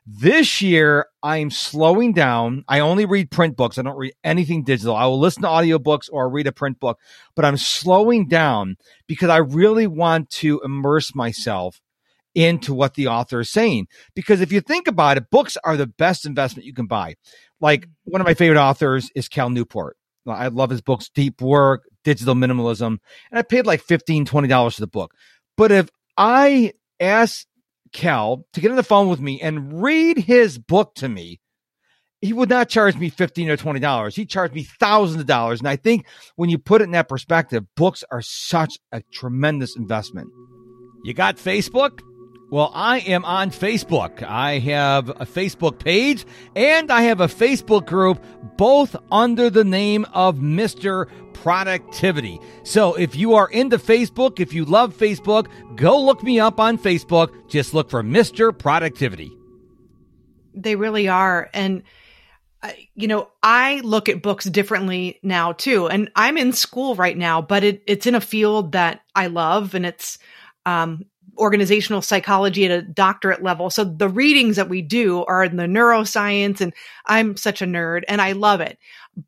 This 0.07 0.62
year, 0.62 1.04
I'm 1.23 1.50
slowing 1.50 2.14
down. 2.14 2.64
I 2.69 2.80
only 2.80 3.04
read 3.04 3.30
print 3.30 3.54
books. 3.54 3.76
I 3.76 3.83
don't 3.83 3.99
read 3.99 4.14
anything 4.25 4.64
digital. 4.64 4.97
I 4.97 5.04
will 5.04 5.21
listen 5.21 5.42
to 5.42 5.49
audiobooks 5.49 6.09
or 6.11 6.30
read 6.30 6.47
a 6.47 6.52
print 6.52 6.80
book, 6.80 6.99
but 7.37 7.45
I'm 7.45 7.59
slowing 7.59 8.28
down 8.28 8.76
because 9.07 9.28
I 9.28 9.37
really 9.37 9.87
want 9.87 10.30
to 10.30 10.62
immerse 10.64 11.14
myself 11.14 11.83
into 12.35 12.75
what 12.75 12.95
the 12.95 13.09
author 13.09 13.41
is 13.41 13.51
saying. 13.51 13.87
Because 14.15 14.41
if 14.41 14.53
you 14.53 14.61
think 14.61 14.89
about 14.89 15.17
it, 15.17 15.31
books 15.31 15.57
are 15.65 15.77
the 15.77 15.87
best 15.87 16.27
investment 16.27 16.67
you 16.67 16.75
can 16.75 16.87
buy. 16.87 17.15
Like 17.61 17.89
one 18.05 18.21
of 18.21 18.27
my 18.27 18.35
favorite 18.35 18.61
authors 18.61 19.11
is 19.15 19.29
Cal 19.29 19.51
Newport. 19.51 19.97
I 20.27 20.49
love 20.49 20.71
his 20.71 20.83
books, 20.83 21.11
Deep 21.13 21.41
Work, 21.41 21.85
Digital 22.05 22.35
Minimalism, 22.35 22.99
and 23.31 23.39
I 23.39 23.43
paid 23.43 23.67
like 23.67 23.85
$15, 23.85 24.27
$20 24.27 24.75
for 24.75 24.81
the 24.81 24.87
book. 24.87 25.15
But 25.57 25.73
if 25.73 25.89
I 26.17 26.75
ask 27.01 27.47
Cal 27.93 28.45
to 28.53 28.61
get 28.61 28.71
on 28.71 28.77
the 28.77 28.83
phone 28.83 29.09
with 29.09 29.21
me 29.21 29.41
and 29.41 29.83
read 29.83 30.19
his 30.19 30.59
book 30.59 30.95
to 30.97 31.09
me, 31.09 31.41
he 32.21 32.33
would 32.35 32.51
not 32.51 32.69
charge 32.69 32.97
me 32.97 33.09
15 33.09 33.49
or 33.49 33.57
20 33.57 33.81
dollars 33.81 34.15
he 34.15 34.27
charged 34.27 34.55
me 34.55 34.63
thousands 34.63 35.21
of 35.21 35.27
dollars 35.27 35.61
and 35.61 35.69
i 35.69 35.77
think 35.77 36.07
when 36.37 36.51
you 36.51 36.59
put 36.59 36.81
it 36.81 36.85
in 36.85 36.91
that 36.91 37.09
perspective 37.09 37.65
books 37.77 38.05
are 38.11 38.23
such 38.23 38.75
a 38.93 39.03
tremendous 39.13 39.77
investment 39.77 40.29
you 41.03 41.15
got 41.15 41.37
facebook 41.37 42.01
well, 42.50 42.73
I 42.75 42.99
am 42.99 43.25
on 43.25 43.52
Facebook. 43.52 44.25
I 44.25 44.59
have 44.59 45.09
a 45.09 45.25
Facebook 45.25 45.78
page 45.78 46.26
and 46.57 46.90
I 46.90 47.02
have 47.02 47.21
a 47.21 47.28
Facebook 47.28 47.87
group, 47.87 48.23
both 48.57 48.97
under 49.12 49.50
the 49.50 49.62
name 49.62 50.04
of 50.12 50.38
Mr. 50.38 51.09
Productivity. 51.33 52.40
So 52.64 52.95
if 52.95 53.14
you 53.14 53.35
are 53.35 53.49
into 53.49 53.78
Facebook, 53.78 54.40
if 54.40 54.52
you 54.52 54.64
love 54.64 54.97
Facebook, 54.97 55.47
go 55.76 56.02
look 56.02 56.25
me 56.25 56.40
up 56.40 56.59
on 56.59 56.76
Facebook. 56.76 57.49
Just 57.49 57.73
look 57.73 57.88
for 57.88 58.02
Mr. 58.02 58.57
Productivity. 58.57 59.30
They 60.52 60.75
really 60.75 61.07
are. 61.07 61.49
And, 61.54 61.85
uh, 62.64 62.73
you 62.97 63.07
know, 63.07 63.28
I 63.45 63.80
look 63.85 64.09
at 64.09 64.23
books 64.23 64.45
differently 64.45 65.21
now 65.23 65.52
too. 65.52 65.87
And 65.88 66.11
I'm 66.16 66.37
in 66.37 66.52
school 66.52 66.97
right 66.97 67.16
now, 67.16 67.40
but 67.40 67.62
it, 67.62 67.85
it's 67.87 68.09
in 68.09 68.16
a 68.16 68.21
field 68.21 68.73
that 68.73 69.02
I 69.14 69.28
love 69.28 69.76
and 69.76 69.87
it's, 69.87 70.19
um, 70.66 71.04
organizational 71.41 72.03
psychology 72.03 72.65
at 72.65 72.71
a 72.71 72.83
doctorate 72.83 73.43
level. 73.43 73.71
So 73.71 73.83
the 73.85 74.09
readings 74.09 74.57
that 74.57 74.69
we 74.69 74.83
do 74.83 75.25
are 75.25 75.43
in 75.43 75.57
the 75.57 75.65
neuroscience 75.65 76.61
and 76.61 76.73
I'm 77.07 77.37
such 77.37 77.63
a 77.63 77.67
nerd 77.67 78.03
and 78.07 78.21
I 78.21 78.33
love 78.33 78.61
it. 78.61 78.79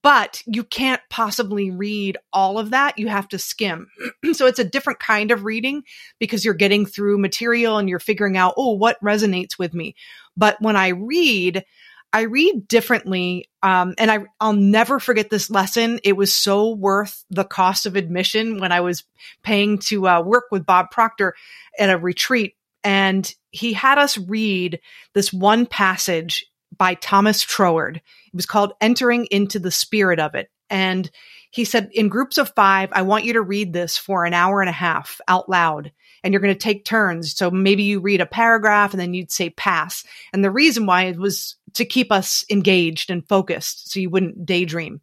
But 0.03 0.43
you 0.47 0.63
can't 0.63 1.03
possibly 1.11 1.71
read 1.71 2.17
all 2.33 2.59
of 2.59 2.71
that. 2.71 2.99
You 2.99 3.09
have 3.09 3.29
to 3.29 3.39
skim. 3.39 3.89
so 4.33 4.47
it's 4.47 4.61
a 4.61 4.65
different 4.65 5.01
kind 5.01 5.31
of 5.31 5.45
reading 5.45 5.83
because 6.21 6.45
you're 6.45 6.55
getting 6.55 6.87
through 6.87 7.19
material 7.19 7.79
and 7.79 7.89
you're 7.89 7.99
figuring 7.99 8.37
out, 8.37 8.55
oh, 8.57 8.73
what 8.73 9.03
resonates 9.03 9.59
with 9.59 9.75
me. 9.75 9.97
But 10.37 10.57
when 10.61 10.77
I 10.77 10.89
read, 10.89 11.65
I 12.13 12.23
read 12.23 12.69
differently. 12.69 13.49
Um, 13.63 13.95
and 13.97 14.11
I, 14.11 14.25
I'll 14.41 14.53
never 14.53 14.99
forget 14.99 15.31
this 15.31 15.51
lesson. 15.51 16.01
It 16.05 16.17
was 16.17 16.33
so 16.35 16.71
worth 16.75 17.25
the 17.31 17.45
cost 17.45 17.87
of 17.87 17.97
admission 17.97 18.61
when 18.61 18.73
I 18.73 18.81
was 18.81 19.05
paying 19.43 19.79
to 19.79 20.09
uh, 20.09 20.23
work 20.23 20.45
with 20.51 20.67
Bob 20.67 20.91
Proctor 20.91 21.35
at 21.79 21.91
a 21.91 21.99
retreat. 21.99 22.55
And 22.85 23.33
he 23.51 23.73
had 23.73 23.99
us 23.99 24.19
read 24.19 24.81
this 25.15 25.33
one 25.33 25.67
passage 25.67 26.47
by 26.77 26.95
Thomas 26.95 27.43
Troward. 27.43 27.97
It 27.97 28.35
was 28.35 28.47
called 28.47 28.73
Entering 28.81 29.27
into 29.31 29.59
the 29.59 29.71
Spirit 29.71 30.19
of 30.19 30.35
It. 30.35 30.51
And 30.69 31.11
he 31.51 31.65
said, 31.65 31.91
in 31.93 32.09
groups 32.09 32.39
of 32.39 32.55
five, 32.57 32.89
I 32.93 33.03
want 33.03 33.25
you 33.25 33.35
to 33.35 33.43
read 33.43 33.73
this 33.73 33.99
for 33.99 34.25
an 34.25 34.33
hour 34.33 34.61
and 34.61 34.71
a 34.71 34.73
half 34.73 35.21
out 35.29 35.49
loud 35.49 35.93
and 36.23 36.33
you're 36.33 36.41
going 36.41 36.55
to 36.55 36.59
take 36.59 36.85
turns. 36.85 37.35
So 37.35 37.51
maybe 37.51 37.83
you 37.85 38.01
read 38.01 38.21
a 38.21 38.27
paragraph 38.27 38.93
and 38.93 39.01
then 39.01 39.15
you'd 39.15 39.33
say 39.33 39.51
pass. 39.51 40.05
And 40.33 40.45
the 40.45 40.51
reason 40.51 40.87
why 40.87 41.05
it 41.05 41.19
was 41.19 41.57
to 41.75 41.85
keep 41.85 42.13
us 42.13 42.45
engaged 42.51 43.11
and 43.11 43.27
focused 43.27 43.91
so 43.91 44.01
you 44.01 44.11
wouldn't 44.11 44.47
daydream. 44.47 45.01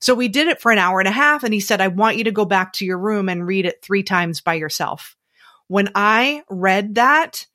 So 0.00 0.14
we 0.14 0.28
did 0.28 0.48
it 0.48 0.60
for 0.60 0.72
an 0.72 0.78
hour 0.78 0.98
and 0.98 1.08
a 1.08 1.12
half. 1.12 1.44
And 1.44 1.54
he 1.54 1.60
said, 1.60 1.80
I 1.80 1.88
want 1.88 2.16
you 2.16 2.24
to 2.24 2.32
go 2.32 2.44
back 2.44 2.74
to 2.74 2.84
your 2.84 2.98
room 2.98 3.28
and 3.28 3.46
read 3.46 3.66
it 3.66 3.82
three 3.82 4.02
times 4.02 4.40
by 4.40 4.54
yourself. 4.54 5.16
When 5.68 5.90
I 5.94 6.42
read 6.48 6.96
that, 6.96 7.46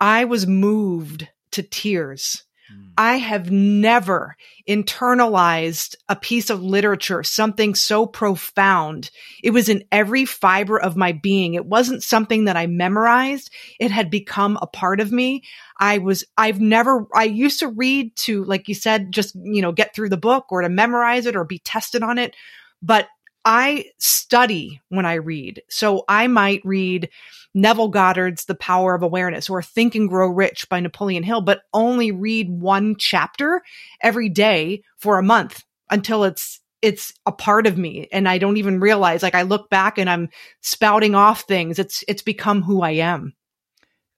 I 0.00 0.24
was 0.24 0.46
moved 0.46 1.28
to 1.52 1.62
tears. 1.62 2.44
Mm. 2.72 2.90
I 2.98 3.16
have 3.16 3.50
never 3.50 4.36
internalized 4.68 5.96
a 6.08 6.16
piece 6.16 6.50
of 6.50 6.62
literature, 6.62 7.22
something 7.22 7.74
so 7.74 8.06
profound. 8.06 9.10
It 9.42 9.50
was 9.50 9.68
in 9.68 9.84
every 9.92 10.24
fiber 10.24 10.80
of 10.80 10.96
my 10.96 11.12
being. 11.12 11.54
It 11.54 11.66
wasn't 11.66 12.02
something 12.02 12.46
that 12.46 12.56
I 12.56 12.66
memorized. 12.66 13.50
It 13.78 13.90
had 13.90 14.10
become 14.10 14.58
a 14.60 14.66
part 14.66 15.00
of 15.00 15.12
me. 15.12 15.42
I 15.78 15.98
was, 15.98 16.24
I've 16.36 16.60
never, 16.60 17.06
I 17.14 17.24
used 17.24 17.60
to 17.60 17.68
read 17.68 18.16
to, 18.16 18.44
like 18.44 18.68
you 18.68 18.74
said, 18.74 19.12
just, 19.12 19.34
you 19.34 19.62
know, 19.62 19.72
get 19.72 19.94
through 19.94 20.08
the 20.08 20.16
book 20.16 20.46
or 20.50 20.62
to 20.62 20.68
memorize 20.68 21.26
it 21.26 21.36
or 21.36 21.44
be 21.44 21.58
tested 21.58 22.02
on 22.02 22.18
it. 22.18 22.34
But 22.82 23.08
I 23.46 23.86
study 23.98 24.82
when 24.88 25.06
I 25.06 25.14
read. 25.14 25.62
So 25.68 26.04
I 26.08 26.26
might 26.26 26.62
read 26.64 27.08
Neville 27.54 27.88
Goddard's 27.88 28.46
The 28.46 28.56
Power 28.56 28.96
of 28.96 29.04
Awareness 29.04 29.48
or 29.48 29.62
Think 29.62 29.94
and 29.94 30.08
Grow 30.08 30.28
Rich 30.28 30.68
by 30.68 30.80
Napoleon 30.80 31.22
Hill, 31.22 31.42
but 31.42 31.62
only 31.72 32.10
read 32.10 32.50
one 32.50 32.96
chapter 32.98 33.62
every 34.02 34.28
day 34.28 34.82
for 34.98 35.18
a 35.18 35.22
month 35.22 35.62
until 35.88 36.24
it's 36.24 36.60
it's 36.82 37.14
a 37.24 37.32
part 37.32 37.66
of 37.66 37.78
me 37.78 38.06
and 38.12 38.28
I 38.28 38.36
don't 38.36 38.58
even 38.58 38.80
realize 38.80 39.22
like 39.22 39.34
I 39.34 39.42
look 39.42 39.70
back 39.70 39.96
and 39.96 40.10
I'm 40.10 40.28
spouting 40.60 41.14
off 41.14 41.42
things. 41.42 41.78
It's 41.78 42.04
it's 42.08 42.22
become 42.22 42.62
who 42.62 42.82
I 42.82 42.90
am. 42.90 43.32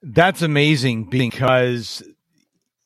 That's 0.03 0.43
amazing 0.43 1.05
because 1.05 2.03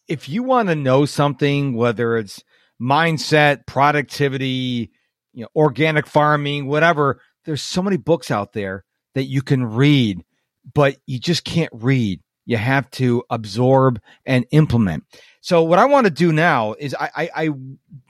if 0.08 0.28
you 0.28 0.42
want 0.42 0.68
to 0.68 0.74
know 0.74 1.06
something 1.06 1.74
whether 1.74 2.16
it's 2.16 2.42
mindset, 2.80 3.64
productivity, 3.66 4.90
you 5.32 5.42
know, 5.42 5.48
organic 5.56 6.06
farming, 6.06 6.66
whatever. 6.66 7.20
There's 7.44 7.62
so 7.62 7.82
many 7.82 7.96
books 7.96 8.30
out 8.30 8.52
there 8.52 8.84
that 9.14 9.24
you 9.24 9.42
can 9.42 9.64
read, 9.64 10.24
but 10.74 10.96
you 11.06 11.18
just 11.18 11.44
can't 11.44 11.72
read. 11.72 12.20
You 12.44 12.56
have 12.56 12.90
to 12.92 13.22
absorb 13.30 14.00
and 14.26 14.46
implement. 14.50 15.04
So 15.40 15.62
what 15.62 15.78
I 15.78 15.84
want 15.84 16.06
to 16.06 16.12
do 16.12 16.32
now 16.32 16.74
is 16.78 16.94
I, 16.98 17.10
I, 17.16 17.30
I 17.34 17.48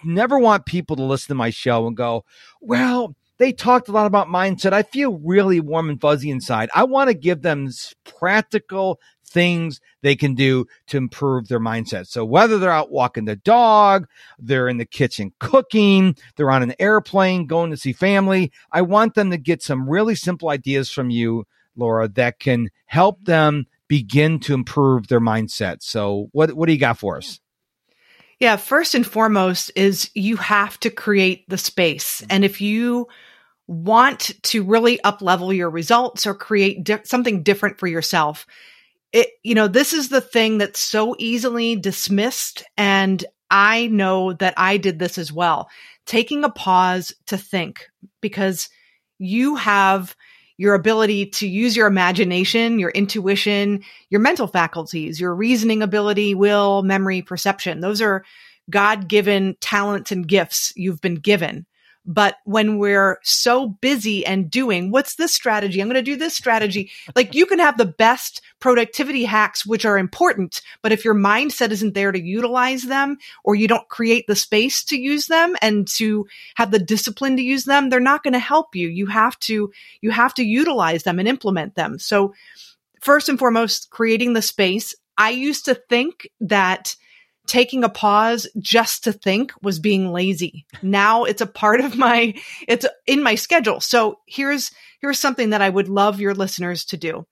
never 0.05 0.39
want 0.39 0.67
people 0.67 0.97
to 0.97 1.03
listen 1.03 1.29
to 1.29 1.35
my 1.35 1.51
show 1.51 1.87
and 1.87 1.97
go, 1.97 2.25
well, 2.61 3.15
they 3.39 3.53
talked 3.53 3.89
a 3.89 3.93
lot 3.93 4.07
about 4.07 4.29
mindset. 4.29 4.73
I 4.73 4.83
feel 4.83 5.19
really 5.19 5.61
warm 5.61 5.91
and 5.91 6.01
fuzzy 6.01 6.31
inside. 6.31 6.71
I 6.75 6.85
want 6.85 7.09
to 7.09 7.15
give 7.15 7.43
them 7.43 7.71
practical 8.05 9.01
things 9.33 9.81
they 10.03 10.15
can 10.15 10.35
do 10.35 10.67
to 10.89 10.97
improve 10.97 11.49
their 11.49 11.61
mindset. 11.61 12.07
So 12.07 12.25
whether 12.25 12.59
they're 12.59 12.71
out 12.71 12.91
walking 12.91 13.25
the 13.25 13.37
dog, 13.37 14.07
they're 14.39 14.69
in 14.69 14.79
the 14.79 14.85
kitchen 14.85 15.33
cooking, 15.41 16.17
they're 16.37 16.51
on 16.51 16.63
an 16.63 16.75
airplane 16.79 17.47
going 17.47 17.71
to 17.71 17.77
see 17.77 17.93
family, 17.93 18.53
I 18.71 18.83
want 18.83 19.15
them 19.15 19.31
to 19.31 19.39
get 19.39 19.63
some 19.63 19.89
really 19.89 20.15
simple 20.15 20.51
ideas 20.51 20.91
from 20.91 21.11
you, 21.11 21.47
Laura, 21.77 22.09
that 22.09 22.39
can 22.39 22.71
help 22.87 23.25
them 23.25 23.67
begin 23.89 24.41
to 24.41 24.55
improve 24.55 25.09
their 25.09 25.21
mindset. 25.21 25.83
So 25.83 26.29
what 26.33 26.53
what 26.55 26.67
do 26.67 26.73
you 26.73 26.79
got 26.79 26.99
for 26.99 27.19
us? 27.19 27.41
Yeah, 28.41 28.57
first 28.57 28.95
and 28.95 29.07
foremost 29.07 29.71
is 29.77 30.11
you 30.15 30.37
have 30.37 30.81
to 30.81 30.91
create 30.91 31.49
the 31.49 31.59
space. 31.59 32.23
Mm-hmm. 32.23 32.27
And 32.31 32.45
if 32.45 32.61
you 32.61 33.07
want 33.69 34.33
to 34.43 34.65
really 34.65 35.01
up 35.03 35.23
level 35.23 35.53
your 35.53 35.71
results 35.71 36.27
or 36.27 36.35
create 36.35 36.83
di- 36.83 37.03
something 37.05 37.43
different 37.43 37.79
for 37.79 37.87
yourself, 37.87 38.47
it, 39.13 39.29
you 39.43 39.55
know, 39.55 39.69
this 39.69 39.93
is 39.93 40.09
the 40.09 40.21
thing 40.21 40.59
that's 40.59 40.81
so 40.81 41.15
easily 41.19 41.77
dismissed. 41.77 42.65
And 42.77 43.25
I 43.51 43.89
know 43.89 44.33
that 44.35 44.55
I 44.57 44.79
did 44.79 44.99
this 44.99 45.19
as 45.19 45.33
well. 45.33 45.69
Taking 46.07 46.45
a 46.45 46.51
pause 46.51 47.15
to 47.27 47.37
think 47.37 47.89
because 48.21 48.71
you 49.19 49.57
have 49.57 50.17
your 50.57 50.75
ability 50.75 51.27
to 51.27 51.47
use 51.47 51.77
your 51.77 51.87
imagination, 51.87 52.79
your 52.79 52.91
intuition, 52.91 53.83
your 54.11 54.21
mental 54.21 54.47
faculties, 54.47 55.21
your 55.21 55.35
reasoning 55.35 55.83
ability, 55.83 56.35
will, 56.35 56.83
memory, 56.83 57.23
perception. 57.23 57.81
Those 57.81 58.01
are 58.01 58.25
God 58.71 59.09
given 59.09 59.57
talents 59.61 60.13
and 60.13 60.27
gifts 60.27 60.73
you've 60.77 61.01
been 61.01 61.17
given. 61.17 61.67
But 62.05 62.37
when 62.45 62.79
we're 62.79 63.19
so 63.23 63.69
busy 63.69 64.27
and 64.27 64.51
doing, 64.51 64.91
what's 64.91 65.15
this 65.15 65.33
strategy? 65.33 65.81
I'm 65.81 65.89
going 65.89 65.95
to 65.95 66.03
do 66.03 66.17
this 66.17 66.35
strategy. 66.35 66.91
Like 67.15 67.35
you 67.35 67.47
can 67.47 67.61
have 67.61 67.79
the 67.79 67.85
best 67.85 68.41
productivity 68.59 69.25
hacks, 69.25 69.65
which 69.65 69.85
are 69.85 69.99
important, 69.99 70.63
but 70.83 70.91
if 70.91 71.05
your 71.05 71.15
mindset 71.15 71.71
isn't 71.71 71.95
there 71.95 72.11
to 72.11 72.21
utilize 72.21 72.83
them 72.83 73.19
or 73.45 73.55
you 73.55 73.69
don't 73.69 73.89
create 73.89 74.27
the 74.27 74.35
space 74.35 74.83
to 74.85 74.99
use 74.99 75.27
them 75.29 75.57
and 75.63 75.87
to 75.89 76.27
have 76.57 76.73
the 76.73 76.79
discipline 76.81 77.37
to 77.37 77.43
use 77.43 77.65
them, 77.65 77.89
they're 77.89 78.01
not 78.01 78.25
going 78.25 78.33
to 78.33 78.39
help 78.41 78.75
you. 78.75 78.89
You 78.89 79.07
have 79.07 79.39
to, 79.41 79.73
you 80.01 80.11
have 80.11 80.35
to 80.35 80.45
utilize 80.45 81.05
them 81.05 81.21
and 81.21 81.29
implement 81.29 81.77
them. 81.77 81.99
So 82.01 82.35
first 83.01 83.29
and 83.29 83.39
foremost, 83.39 83.91
creating 83.91 84.33
the 84.33 84.43
space. 84.43 84.95
I 85.19 85.31
used 85.31 85.67
to 85.67 85.75
think 85.75 86.29
that 86.41 86.97
taking 87.47 87.85
a 87.85 87.89
pause 87.89 88.47
just 88.59 89.05
to 89.05 89.13
think 89.13 89.53
was 89.63 89.79
being 89.79 90.13
lazy. 90.13 90.67
Now 90.83 91.25
it's 91.25 91.41
a 91.41 91.47
part 91.47 91.81
of 91.81 91.97
my, 91.97 92.35
it's 92.69 92.87
in 93.07 93.23
my 93.23 93.35
schedule. 93.35 93.81
So 93.81 94.21
here's, 94.27 94.71
here's 95.01 95.19
something 95.19 95.51
that 95.51 95.63
I 95.63 95.69
would 95.69 95.89
love 95.89 96.21
your 96.21 96.35
listeners 96.35 96.85
to 96.87 96.97
do 96.97 97.27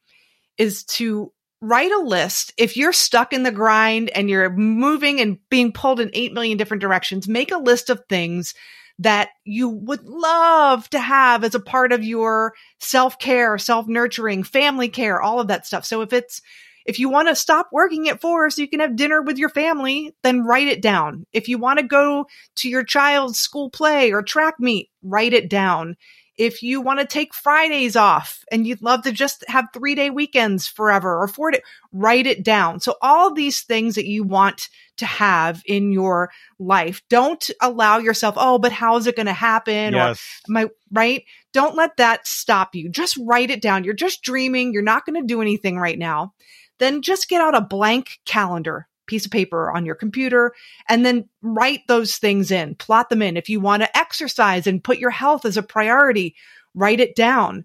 is 0.59 0.85
to 0.85 1.33
write 1.61 1.93
a 1.93 2.03
list. 2.03 2.53
If 2.57 2.77
you're 2.77 2.93
stuck 2.93 3.33
in 3.33 3.43
the 3.43 3.53
grind 3.53 4.11
and 4.11 4.29
you're 4.29 4.51
moving 4.51 5.21
and 5.21 5.39
being 5.49 5.73
pulled 5.73 6.01
in 6.01 6.11
8 6.13 6.33
million 6.33 6.59
different 6.59 6.81
directions, 6.81 7.29
make 7.29 7.53
a 7.53 7.59
list 7.59 7.91
of 7.91 8.03
things 8.09 8.55
that 8.99 9.31
you 9.45 9.69
would 9.69 10.05
love 10.05 10.89
to 10.91 10.99
have 10.99 11.43
as 11.45 11.55
a 11.55 11.61
part 11.61 11.93
of 11.93 12.05
your 12.05 12.53
self 12.79 13.19
care, 13.19 13.57
self 13.59 13.87
nurturing, 13.87 14.43
family 14.43 14.89
care, 14.89 15.21
all 15.21 15.41
of 15.41 15.49
that 15.49 15.67
stuff. 15.67 15.85
So 15.85 16.03
if 16.03 16.13
it's, 16.13 16.43
if 16.91 16.99
you 16.99 17.09
want 17.09 17.29
to 17.29 17.37
stop 17.37 17.69
working 17.71 18.09
at 18.09 18.21
four 18.21 18.51
so 18.51 18.61
you 18.61 18.67
can 18.67 18.81
have 18.81 18.97
dinner 18.97 19.23
with 19.23 19.39
your 19.39 19.49
family, 19.49 20.13
then 20.25 20.43
write 20.43 20.67
it 20.67 20.83
down. 20.83 21.25
If 21.33 21.47
you 21.47 21.57
want 21.57 21.79
to 21.79 21.85
go 21.85 22.27
to 22.57 22.69
your 22.69 22.83
child's 22.83 23.39
school 23.39 23.71
play 23.71 24.11
or 24.11 24.25
track 24.25 24.55
meet, 24.59 24.91
write 25.01 25.33
it 25.33 25.49
down. 25.49 25.97
If 26.37 26.65
you 26.65 26.81
want 26.81 26.99
to 26.99 27.07
take 27.07 27.33
Fridays 27.33 27.95
off 27.95 28.43
and 28.51 28.67
you'd 28.67 28.83
love 28.83 29.03
to 29.03 29.13
just 29.13 29.45
have 29.47 29.67
three 29.73 29.95
day 29.95 30.11
weekends 30.11 30.67
forever 30.67 31.17
or 31.17 31.29
four 31.29 31.53
day, 31.53 31.63
write 31.93 32.27
it 32.27 32.43
down. 32.43 32.81
So 32.81 32.97
all 33.01 33.33
these 33.33 33.61
things 33.61 33.95
that 33.95 34.07
you 34.07 34.25
want 34.25 34.69
to 34.97 35.07
have 35.07 35.63
in 35.67 35.93
your 35.93 36.33
life, 36.59 37.03
don't 37.09 37.49
allow 37.61 37.99
yourself, 37.99 38.35
oh, 38.37 38.59
but 38.59 38.73
how's 38.73 39.07
it 39.07 39.15
going 39.15 39.27
to 39.27 39.33
happen? 39.33 39.93
Yes. 39.93 40.43
Or 40.49 40.53
my, 40.53 40.69
right? 40.91 41.23
Don't 41.53 41.77
let 41.77 41.99
that 41.99 42.27
stop 42.27 42.75
you. 42.75 42.89
Just 42.89 43.17
write 43.25 43.51
it 43.51 43.63
down. 43.63 43.85
You're 43.85 43.95
just 43.95 44.23
dreaming. 44.23 44.73
You're 44.73 44.83
not 44.83 45.07
going 45.07 45.21
to 45.21 45.27
do 45.27 45.41
anything 45.41 45.79
right 45.79 45.99
now. 45.99 46.33
Then 46.81 47.03
just 47.03 47.29
get 47.29 47.41
out 47.41 47.55
a 47.55 47.61
blank 47.61 48.19
calendar 48.25 48.89
piece 49.07 49.27
of 49.27 49.31
paper 49.31 49.71
on 49.71 49.85
your 49.85 49.95
computer 49.95 50.55
and 50.89 51.05
then 51.05 51.29
write 51.43 51.81
those 51.89 52.17
things 52.17 52.51
in, 52.51 52.75
plot 52.77 53.11
them 53.11 53.23
in. 53.23 53.37
If 53.37 53.49
you 53.49 53.61
want 53.61 53.83
to 53.83 53.97
exercise 53.97 54.67
and 54.67 54.83
put 54.83 54.99
your 54.99 55.11
health 55.11 55.45
as 55.45 55.57
a 55.57 55.63
priority, 55.63 56.35
write 56.75 57.01
it 57.01 57.15
down 57.15 57.65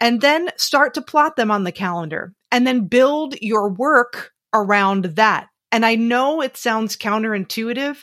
and 0.00 0.20
then 0.20 0.50
start 0.56 0.94
to 0.94 1.02
plot 1.02 1.36
them 1.36 1.50
on 1.50 1.64
the 1.64 1.72
calendar 1.72 2.32
and 2.50 2.66
then 2.66 2.86
build 2.86 3.34
your 3.40 3.68
work 3.68 4.32
around 4.52 5.04
that. 5.16 5.48
And 5.72 5.84
I 5.84 5.96
know 5.96 6.40
it 6.40 6.56
sounds 6.56 6.96
counterintuitive, 6.96 8.02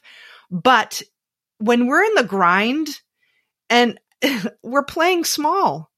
but 0.51 1.01
when 1.59 1.87
we're 1.87 2.03
in 2.03 2.15
the 2.15 2.23
grind 2.23 2.89
and 3.69 3.99
we're 4.63 4.83
playing 4.83 5.23
small 5.23 5.89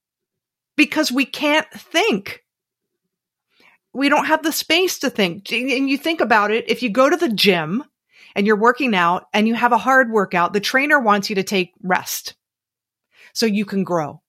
because 0.76 1.12
we 1.12 1.26
can't 1.26 1.70
think 1.72 2.43
we 3.94 4.10
don't 4.10 4.26
have 4.26 4.44
the 4.44 4.52
space 4.52 5.00
to 5.00 5.10
think. 5.10 5.52
And 5.52 5.90
you 5.90 5.98
think 5.98 6.20
about 6.20 6.52
it, 6.52 6.70
if 6.70 6.82
you 6.82 6.90
go 6.90 7.10
to 7.10 7.18
the 7.18 7.30
gym 7.30 7.84
and 8.36 8.48
you're 8.48 8.56
working 8.56 8.96
out 8.96 9.28
and 9.34 9.48
you 9.48 9.54
have 9.54 9.72
a 9.72 9.78
hard 9.78 10.12
workout, 10.12 10.54
the 10.54 10.60
trainer 10.60 11.00
wants 11.00 11.30
you 11.30 11.36
to 11.36 11.44
take 11.44 11.74
rest 11.82 12.36
so 13.34 13.46
you 13.46 13.66
can 13.66 13.84
grow. 13.84 14.22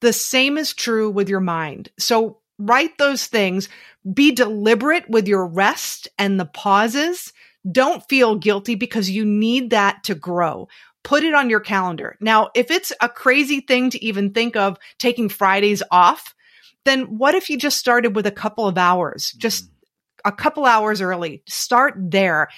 The 0.00 0.12
same 0.12 0.58
is 0.58 0.72
true 0.72 1.10
with 1.10 1.28
your 1.28 1.40
mind. 1.40 1.90
So 1.98 2.38
write 2.58 2.98
those 2.98 3.26
things, 3.26 3.68
be 4.12 4.32
deliberate 4.32 5.08
with 5.08 5.26
your 5.26 5.46
rest 5.46 6.08
and 6.18 6.38
the 6.38 6.44
pauses. 6.44 7.32
Don't 7.70 8.06
feel 8.08 8.36
guilty 8.36 8.74
because 8.74 9.10
you 9.10 9.24
need 9.24 9.70
that 9.70 10.04
to 10.04 10.14
grow. 10.14 10.68
Put 11.02 11.24
it 11.24 11.34
on 11.34 11.50
your 11.50 11.60
calendar. 11.60 12.16
Now, 12.20 12.50
if 12.54 12.70
it's 12.70 12.92
a 13.00 13.08
crazy 13.08 13.60
thing 13.60 13.90
to 13.90 14.04
even 14.04 14.32
think 14.32 14.54
of 14.54 14.78
taking 14.98 15.28
Fridays 15.28 15.82
off, 15.90 16.34
then 16.84 17.18
what 17.18 17.34
if 17.34 17.50
you 17.50 17.58
just 17.58 17.78
started 17.78 18.14
with 18.14 18.26
a 18.26 18.32
couple 18.32 18.66
of 18.66 18.78
hours, 18.78 19.32
just 19.32 19.64
mm-hmm. 19.64 20.28
a 20.28 20.32
couple 20.32 20.64
hours 20.64 21.00
early? 21.00 21.42
Start 21.46 21.94
there. 21.96 22.48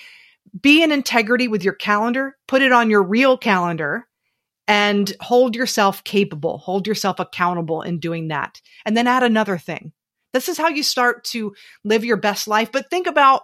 Be 0.61 0.83
in 0.83 0.93
integrity 0.93 1.49
with 1.49 1.65
your 1.65 1.75
calendar, 1.75 2.37
put 2.47 2.63
it 2.63 2.73
on 2.73 2.91
your 2.91 3.03
real 3.03 3.37
calendar 3.37 4.07
and 4.67 5.13
hold 5.21 5.57
yourself 5.57 6.05
capable, 6.05 6.59
hold 6.59 6.87
yourself 6.87 7.19
accountable 7.19 7.83
in 7.83 7.99
doing 7.99 8.29
that. 8.29 8.61
And 8.87 8.97
then 8.97 9.07
add 9.07 9.23
another 9.23 9.59
thing. 9.59 9.93
This 10.33 10.49
is 10.49 10.59
how 10.59 10.69
you 10.69 10.83
start 10.83 11.25
to 11.25 11.55
live 11.85 12.05
your 12.05 12.17
best 12.17 12.49
life. 12.49 12.73
But 12.73 12.91
think 12.91 13.07
about 13.07 13.43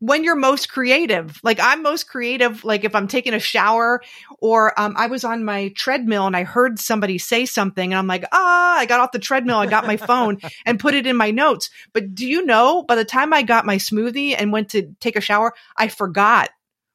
when 0.00 0.24
you're 0.24 0.34
most 0.34 0.70
creative. 0.70 1.38
Like 1.42 1.60
I'm 1.60 1.82
most 1.82 2.08
creative, 2.08 2.64
like 2.64 2.84
if 2.84 2.94
I'm 2.94 3.06
taking 3.06 3.34
a 3.34 3.38
shower 3.38 4.02
or 4.40 4.78
um, 4.80 4.94
I 4.96 5.06
was 5.06 5.24
on 5.24 5.44
my 5.44 5.68
treadmill 5.76 6.26
and 6.26 6.36
I 6.36 6.42
heard 6.42 6.78
somebody 6.78 7.18
say 7.18 7.46
something 7.46 7.92
and 7.92 7.98
I'm 7.98 8.06
like, 8.06 8.24
ah, 8.32 8.78
I 8.78 8.86
got 8.86 9.00
off 9.00 9.12
the 9.12 9.18
treadmill, 9.18 9.58
I 9.58 9.66
got 9.66 9.86
my 9.86 9.98
phone 9.98 10.38
and 10.66 10.80
put 10.80 10.94
it 10.94 11.06
in 11.06 11.16
my 11.16 11.30
notes. 11.30 11.70
But 11.92 12.14
do 12.14 12.26
you 12.26 12.44
know, 12.44 12.82
by 12.82 12.96
the 12.96 13.04
time 13.04 13.32
I 13.32 13.42
got 13.42 13.66
my 13.66 13.76
smoothie 13.76 14.34
and 14.36 14.52
went 14.52 14.70
to 14.70 14.94
take 15.00 15.16
a 15.16 15.20
shower, 15.20 15.54
I 15.76 15.88
forgot 15.88 16.50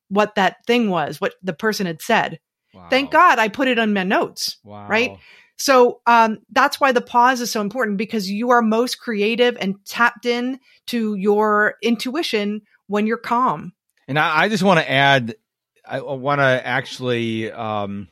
what 0.10 0.36
that 0.36 0.66
thing 0.66 0.90
was, 0.90 1.22
what 1.22 1.36
the 1.44 1.54
person 1.54 1.86
had 1.86 2.02
said. 2.02 2.40
Wow. 2.74 2.88
Thank 2.90 3.12
God 3.12 3.40
I 3.40 3.48
put 3.50 3.68
it 3.68 3.80
on 3.80 3.94
my 3.94 4.04
notes. 4.04 4.58
Wow. 4.64 4.88
Right. 4.88 5.18
So 5.58 6.02
um, 6.06 6.40
that's 6.52 6.82
why 6.82 6.92
the 6.92 7.02
pause 7.02 7.40
is 7.40 7.52
so 7.52 7.62
important 7.62 7.98
because 7.98 8.30
you 8.30 8.50
are 8.50 8.62
most 8.62 9.00
creative 9.00 9.58
and 9.60 9.76
tapped 9.86 10.26
in 10.26 10.60
to 10.88 11.16
your 11.16 11.76
intuition 11.82 12.62
when 12.88 13.08
you're 13.08 13.18
calm. 13.18 13.74
And 14.08 14.20
I, 14.20 14.44
I 14.44 14.50
just 14.50 14.64
want 14.64 14.80
to 14.80 14.90
add, 14.90 15.36
I 15.88 16.02
want 16.02 16.40
to 16.40 16.44
actually, 16.44 17.52
um, 17.52 18.08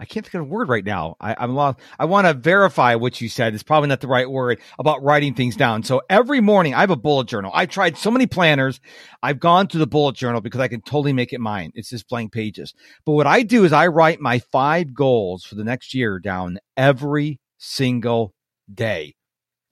I 0.00 0.04
can't 0.04 0.24
think 0.24 0.34
of 0.34 0.42
a 0.42 0.44
word 0.44 0.68
right 0.68 0.84
now. 0.84 1.16
I, 1.20 1.34
I'm 1.36 1.54
lost. 1.56 1.80
I 1.98 2.04
want 2.04 2.28
to 2.28 2.34
verify 2.34 2.94
what 2.94 3.20
you 3.20 3.28
said. 3.28 3.52
It's 3.52 3.64
probably 3.64 3.88
not 3.88 4.00
the 4.00 4.06
right 4.06 4.30
word 4.30 4.60
about 4.78 5.02
writing 5.02 5.34
things 5.34 5.56
down. 5.56 5.82
So 5.82 6.02
every 6.08 6.40
morning 6.40 6.72
I 6.72 6.80
have 6.80 6.90
a 6.90 6.96
bullet 6.96 7.26
journal. 7.26 7.50
I've 7.52 7.70
tried 7.70 7.98
so 7.98 8.10
many 8.10 8.26
planners. 8.26 8.80
I've 9.24 9.40
gone 9.40 9.66
to 9.68 9.78
the 9.78 9.88
bullet 9.88 10.14
journal 10.14 10.40
because 10.40 10.60
I 10.60 10.68
can 10.68 10.82
totally 10.82 11.12
make 11.12 11.32
it 11.32 11.40
mine. 11.40 11.72
It's 11.74 11.90
just 11.90 12.08
blank 12.08 12.32
pages. 12.32 12.74
But 13.04 13.12
what 13.12 13.26
I 13.26 13.42
do 13.42 13.64
is 13.64 13.72
I 13.72 13.88
write 13.88 14.20
my 14.20 14.38
five 14.38 14.94
goals 14.94 15.44
for 15.44 15.56
the 15.56 15.64
next 15.64 15.94
year 15.94 16.20
down 16.20 16.58
every 16.76 17.40
single 17.58 18.34
day. 18.72 19.16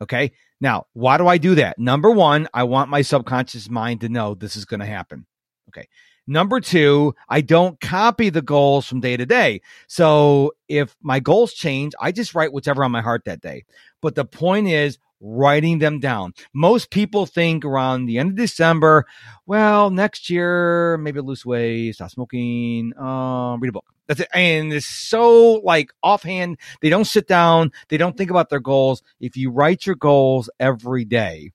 Okay. 0.02 0.32
Now, 0.60 0.86
why 0.94 1.18
do 1.18 1.26
I 1.26 1.38
do 1.38 1.54
that? 1.56 1.78
Number 1.78 2.10
one, 2.10 2.48
I 2.54 2.64
want 2.64 2.90
my 2.90 3.02
subconscious 3.02 3.68
mind 3.68 4.00
to 4.00 4.08
know 4.08 4.34
this 4.34 4.56
is 4.56 4.64
going 4.64 4.80
to 4.80 4.86
happen. 4.86 5.26
Okay. 5.68 5.88
Number 6.26 6.60
two, 6.60 7.14
I 7.28 7.40
don't 7.40 7.80
copy 7.80 8.30
the 8.30 8.42
goals 8.42 8.86
from 8.86 9.00
day 9.00 9.16
to 9.16 9.26
day. 9.26 9.60
So 9.86 10.52
if 10.68 10.96
my 11.00 11.20
goals 11.20 11.52
change, 11.52 11.92
I 12.00 12.10
just 12.10 12.34
write 12.34 12.52
whatever 12.52 12.84
on 12.84 12.90
my 12.90 13.00
heart 13.00 13.22
that 13.26 13.40
day. 13.40 13.64
But 14.02 14.16
the 14.16 14.24
point 14.24 14.66
is 14.66 14.98
writing 15.20 15.78
them 15.78 15.98
down. 15.98 16.34
Most 16.52 16.90
people 16.90 17.26
think 17.26 17.64
around 17.64 18.06
the 18.06 18.18
end 18.18 18.30
of 18.30 18.36
December, 18.36 19.06
well, 19.46 19.90
next 19.90 20.30
year, 20.30 20.98
maybe 20.98 21.20
lose 21.20 21.46
weight, 21.46 21.94
stop 21.94 22.10
smoking, 22.10 22.92
uh, 22.98 23.56
read 23.58 23.68
a 23.68 23.72
book. 23.72 23.86
That's 24.06 24.20
it. 24.20 24.28
And 24.32 24.72
it's 24.72 24.86
so 24.86 25.54
like 25.64 25.90
offhand. 26.02 26.58
They 26.80 26.90
don't 26.90 27.06
sit 27.06 27.26
down. 27.26 27.72
They 27.88 27.96
don't 27.96 28.16
think 28.16 28.30
about 28.30 28.50
their 28.50 28.60
goals. 28.60 29.02
If 29.20 29.36
you 29.36 29.50
write 29.50 29.86
your 29.86 29.96
goals 29.96 30.48
every 30.60 31.04
day, 31.04 31.52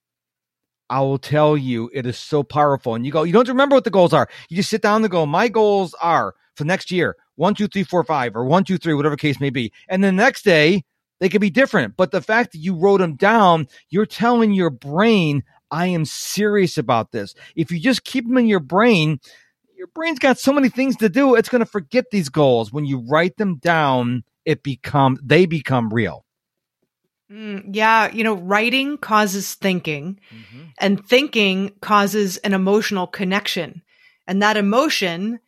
I 0.90 1.00
will 1.00 1.20
tell 1.20 1.56
you 1.56 1.90
it 1.94 2.06
is 2.06 2.20
so 2.20 2.44
powerful. 2.44 2.96
And 2.96 3.06
you 3.06 3.12
go, 3.14 3.24
you 3.24 3.32
don't 3.32 3.48
remember 3.48 3.76
what 3.76 3.86
the 3.86 3.90
goals 3.90 4.12
are. 4.12 4.28
You 4.50 4.58
just 4.58 4.70
sit 4.70 4.82
down 4.82 5.02
and 5.02 5.12
go, 5.12 5.26
my 5.26 5.48
goals 5.48 5.96
are 6.02 6.36
for 6.56 6.66
next 6.66 6.92
year, 6.92 7.16
one, 7.36 7.56
two, 7.56 7.68
three, 7.68 7.84
four, 7.84 8.04
five, 8.04 8.36
or 8.36 8.44
one, 8.44 8.66
two, 8.66 8.78
three, 8.78 8.94
whatever 8.94 9.16
case 9.16 9.40
may 9.40 9.50
be. 9.50 9.72
And 9.88 10.04
the 10.04 10.12
next 10.12 10.44
day, 10.44 10.84
they 11.22 11.30
could 11.30 11.40
be 11.40 11.52
different. 11.52 11.96
But 11.96 12.12
the 12.12 12.20
fact 12.20 12.52
that 12.52 12.58
you 12.58 12.76
wrote 12.76 12.98
them 12.98 13.16
down, 13.16 13.68
you're 13.90 14.08
telling 14.08 14.52
your 14.54 14.72
brain, 14.72 15.44
I 15.70 15.86
am 15.88 16.04
serious 16.04 16.78
about 16.78 17.12
this. 17.12 17.36
If 17.56 17.72
you 17.72 17.80
just 17.80 18.04
keep 18.04 18.28
them 18.28 18.40
in 18.40 18.48
your 18.48 18.60
brain, 18.60 19.20
your 19.78 19.88
brain's 19.88 20.20
got 20.20 20.40
so 20.40 20.52
many 20.52 20.68
things 20.68 20.98
to 20.98 21.10
do, 21.10 21.36
it's 21.36 21.48
going 21.48 21.60
to 21.60 21.66
forget 21.66 22.06
these 22.12 22.28
goals. 22.28 22.74
When 22.74 22.86
you 22.86 23.06
write 23.08 23.38
them 23.38 23.58
down, 23.58 24.24
it 24.46 24.64
become 24.64 25.20
they 25.24 25.46
become 25.46 25.94
real. 25.94 26.26
Mm, 27.32 27.74
yeah, 27.74 28.12
you 28.12 28.24
know, 28.24 28.34
writing 28.34 28.98
causes 28.98 29.54
thinking, 29.54 30.20
mm-hmm. 30.36 30.64
and 30.80 31.08
thinking 31.08 31.72
causes 31.82 32.38
an 32.38 32.54
emotional 32.54 33.08
connection. 33.08 33.84
And 34.28 34.42
that 34.42 34.58
emotion 34.58 35.40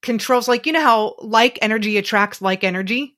controls, 0.00 0.48
like, 0.48 0.64
you 0.64 0.72
know 0.72 0.80
how 0.80 1.16
like 1.18 1.58
energy 1.60 1.98
attracts 1.98 2.40
like 2.40 2.64
energy? 2.64 3.17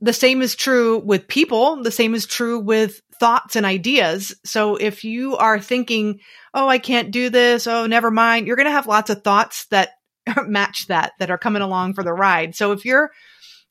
The 0.00 0.12
same 0.12 0.42
is 0.42 0.54
true 0.54 0.98
with 0.98 1.28
people. 1.28 1.82
The 1.82 1.90
same 1.90 2.14
is 2.14 2.26
true 2.26 2.58
with 2.58 3.00
thoughts 3.20 3.56
and 3.56 3.64
ideas. 3.64 4.34
So 4.44 4.76
if 4.76 5.04
you 5.04 5.36
are 5.36 5.60
thinking, 5.60 6.20
oh, 6.52 6.68
I 6.68 6.78
can't 6.78 7.10
do 7.10 7.30
this. 7.30 7.66
Oh, 7.66 7.86
never 7.86 8.10
mind. 8.10 8.46
You're 8.46 8.56
going 8.56 8.66
to 8.66 8.72
have 8.72 8.86
lots 8.86 9.10
of 9.10 9.22
thoughts 9.22 9.66
that 9.66 9.90
match 10.46 10.88
that, 10.88 11.12
that 11.18 11.30
are 11.30 11.38
coming 11.38 11.62
along 11.62 11.94
for 11.94 12.02
the 12.02 12.12
ride. 12.12 12.54
So 12.54 12.72
if 12.72 12.84
you're 12.84 13.10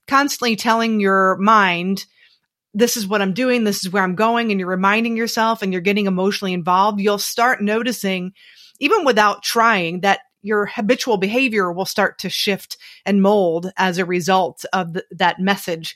constantly 0.08 0.56
telling 0.56 1.00
your 1.00 1.38
mind, 1.38 2.06
this 2.74 2.98
is 2.98 3.08
what 3.08 3.22
I'm 3.22 3.34
doing, 3.34 3.64
this 3.64 3.86
is 3.86 3.92
where 3.92 4.04
I'm 4.04 4.16
going, 4.16 4.52
and 4.52 4.60
you're 4.60 4.70
reminding 4.70 5.16
yourself 5.16 5.62
and 5.62 5.72
you're 5.72 5.82
getting 5.82 6.08
emotionally 6.08 6.54
involved, 6.54 7.00
you'll 7.00 7.20
start 7.20 7.62
noticing, 7.62 8.34
even 8.80 9.06
without 9.06 9.44
trying, 9.44 10.02
that 10.02 10.22
your 10.44 10.68
habitual 10.68 11.18
behavior 11.18 11.72
will 11.72 11.86
start 11.86 12.20
to 12.20 12.30
shift 12.30 12.78
and 13.06 13.22
mold 13.22 13.72
as 13.78 13.98
a 13.98 14.06
result 14.06 14.66
of 14.74 14.94
th- 14.94 15.06
that 15.12 15.40
message 15.40 15.96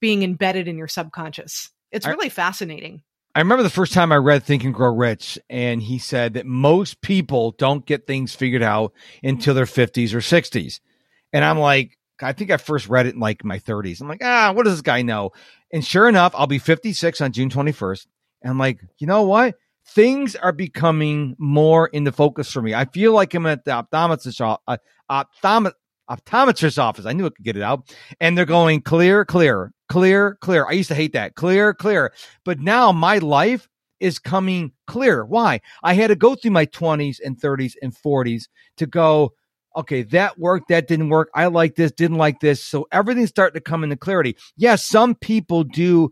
being 0.00 0.22
embedded 0.22 0.68
in 0.68 0.76
your 0.76 0.88
subconscious. 0.88 1.70
It's 1.90 2.06
really 2.06 2.26
I, 2.26 2.30
fascinating. 2.30 3.02
I 3.34 3.40
remember 3.40 3.62
the 3.62 3.70
first 3.70 3.92
time 3.92 4.12
I 4.12 4.16
read 4.16 4.42
Think 4.42 4.64
and 4.64 4.74
Grow 4.74 4.92
Rich, 4.92 5.38
and 5.48 5.80
he 5.80 5.98
said 5.98 6.34
that 6.34 6.44
most 6.44 7.00
people 7.00 7.52
don't 7.52 7.86
get 7.86 8.06
things 8.06 8.34
figured 8.34 8.62
out 8.62 8.92
until 9.22 9.54
their 9.54 9.64
50s 9.64 10.12
or 10.12 10.18
60s. 10.18 10.80
And 11.32 11.44
I'm 11.44 11.58
like, 11.58 11.96
I 12.20 12.32
think 12.32 12.50
I 12.50 12.56
first 12.56 12.88
read 12.88 13.06
it 13.06 13.14
in 13.14 13.20
like 13.20 13.44
my 13.44 13.58
30s. 13.58 14.00
I'm 14.00 14.08
like, 14.08 14.24
ah, 14.24 14.52
what 14.52 14.64
does 14.64 14.74
this 14.74 14.82
guy 14.82 15.02
know? 15.02 15.30
And 15.72 15.84
sure 15.84 16.08
enough, 16.08 16.34
I'll 16.34 16.46
be 16.46 16.58
56 16.58 17.20
on 17.20 17.32
June 17.32 17.50
21st. 17.50 18.06
And 18.42 18.50
I'm 18.50 18.58
like, 18.58 18.80
you 18.98 19.06
know 19.06 19.22
what? 19.22 19.54
Things 19.88 20.36
are 20.36 20.52
becoming 20.52 21.34
more 21.38 21.88
in 21.88 22.04
the 22.04 22.12
focus 22.12 22.50
for 22.50 22.62
me. 22.62 22.74
I 22.74 22.84
feel 22.84 23.12
like 23.12 23.34
I'm 23.34 23.46
at 23.46 23.64
the 23.64 23.70
optometrist, 23.70 24.58
uh, 24.66 24.76
optomet- 25.10 25.72
optometrist's 26.10 26.78
office. 26.78 27.06
I 27.06 27.12
knew 27.12 27.26
I 27.26 27.30
could 27.30 27.44
get 27.44 27.56
it 27.56 27.62
out. 27.62 27.94
And 28.20 28.36
they're 28.36 28.44
going 28.44 28.82
clear, 28.82 29.24
clear, 29.24 29.72
clear, 29.88 30.36
clear. 30.40 30.66
I 30.66 30.72
used 30.72 30.88
to 30.88 30.94
hate 30.94 31.12
that. 31.14 31.34
Clear, 31.34 31.74
clear. 31.74 32.12
But 32.44 32.60
now 32.60 32.92
my 32.92 33.18
life 33.18 33.68
is 34.00 34.18
coming 34.18 34.72
clear. 34.86 35.24
Why? 35.24 35.60
I 35.82 35.94
had 35.94 36.08
to 36.08 36.16
go 36.16 36.34
through 36.34 36.52
my 36.52 36.66
20s 36.66 37.18
and 37.24 37.40
30s 37.40 37.74
and 37.82 37.94
40s 37.94 38.44
to 38.76 38.86
go, 38.86 39.32
okay, 39.76 40.02
that 40.02 40.38
worked, 40.38 40.68
that 40.68 40.88
didn't 40.88 41.08
work. 41.08 41.30
I 41.34 41.46
like 41.46 41.76
this, 41.76 41.92
didn't 41.92 42.16
like 42.16 42.40
this. 42.40 42.62
So 42.62 42.86
everything's 42.92 43.30
starting 43.30 43.60
to 43.60 43.64
come 43.64 43.84
into 43.84 43.96
clarity. 43.96 44.36
Yes, 44.56 44.84
some 44.84 45.14
people 45.14 45.64
do 45.64 46.10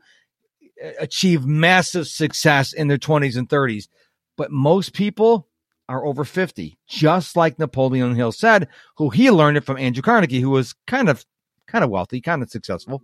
achieve 0.98 1.46
massive 1.46 2.06
success 2.06 2.72
in 2.72 2.88
their 2.88 2.98
20s 2.98 3.36
and 3.36 3.48
30s, 3.48 3.88
but 4.36 4.50
most 4.50 4.92
people 4.92 5.48
are 5.88 6.04
over 6.04 6.24
50, 6.24 6.76
just 6.88 7.36
like 7.36 7.58
Napoleon 7.58 8.14
Hill 8.14 8.32
said, 8.32 8.68
who 8.96 9.10
he 9.10 9.30
learned 9.30 9.56
it 9.56 9.64
from 9.64 9.78
Andrew 9.78 10.02
Carnegie, 10.02 10.40
who 10.40 10.50
was 10.50 10.74
kind 10.86 11.08
of 11.08 11.24
kind 11.66 11.84
of 11.84 11.90
wealthy, 11.90 12.20
kind 12.20 12.42
of 12.42 12.50
successful. 12.50 13.02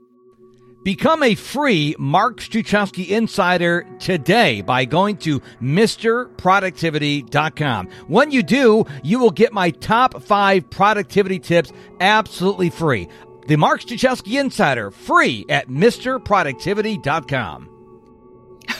Become 0.84 1.22
a 1.22 1.36
free 1.36 1.94
Mark 1.96 2.40
Struczewski 2.40 3.08
insider 3.08 3.86
today 4.00 4.62
by 4.62 4.84
going 4.84 5.16
to 5.18 5.38
MrProductivity.com. 5.60 7.88
When 8.08 8.32
you 8.32 8.42
do, 8.42 8.84
you 9.04 9.20
will 9.20 9.30
get 9.30 9.52
my 9.52 9.70
top 9.70 10.24
five 10.24 10.68
productivity 10.70 11.38
tips 11.38 11.72
absolutely 12.00 12.70
free. 12.70 13.06
The 13.46 13.56
Mark 13.56 13.80
Struczewski 13.80 14.40
Insider, 14.40 14.90
free 14.90 15.46
at 15.48 15.68
MrProductivity.com. 15.68 17.68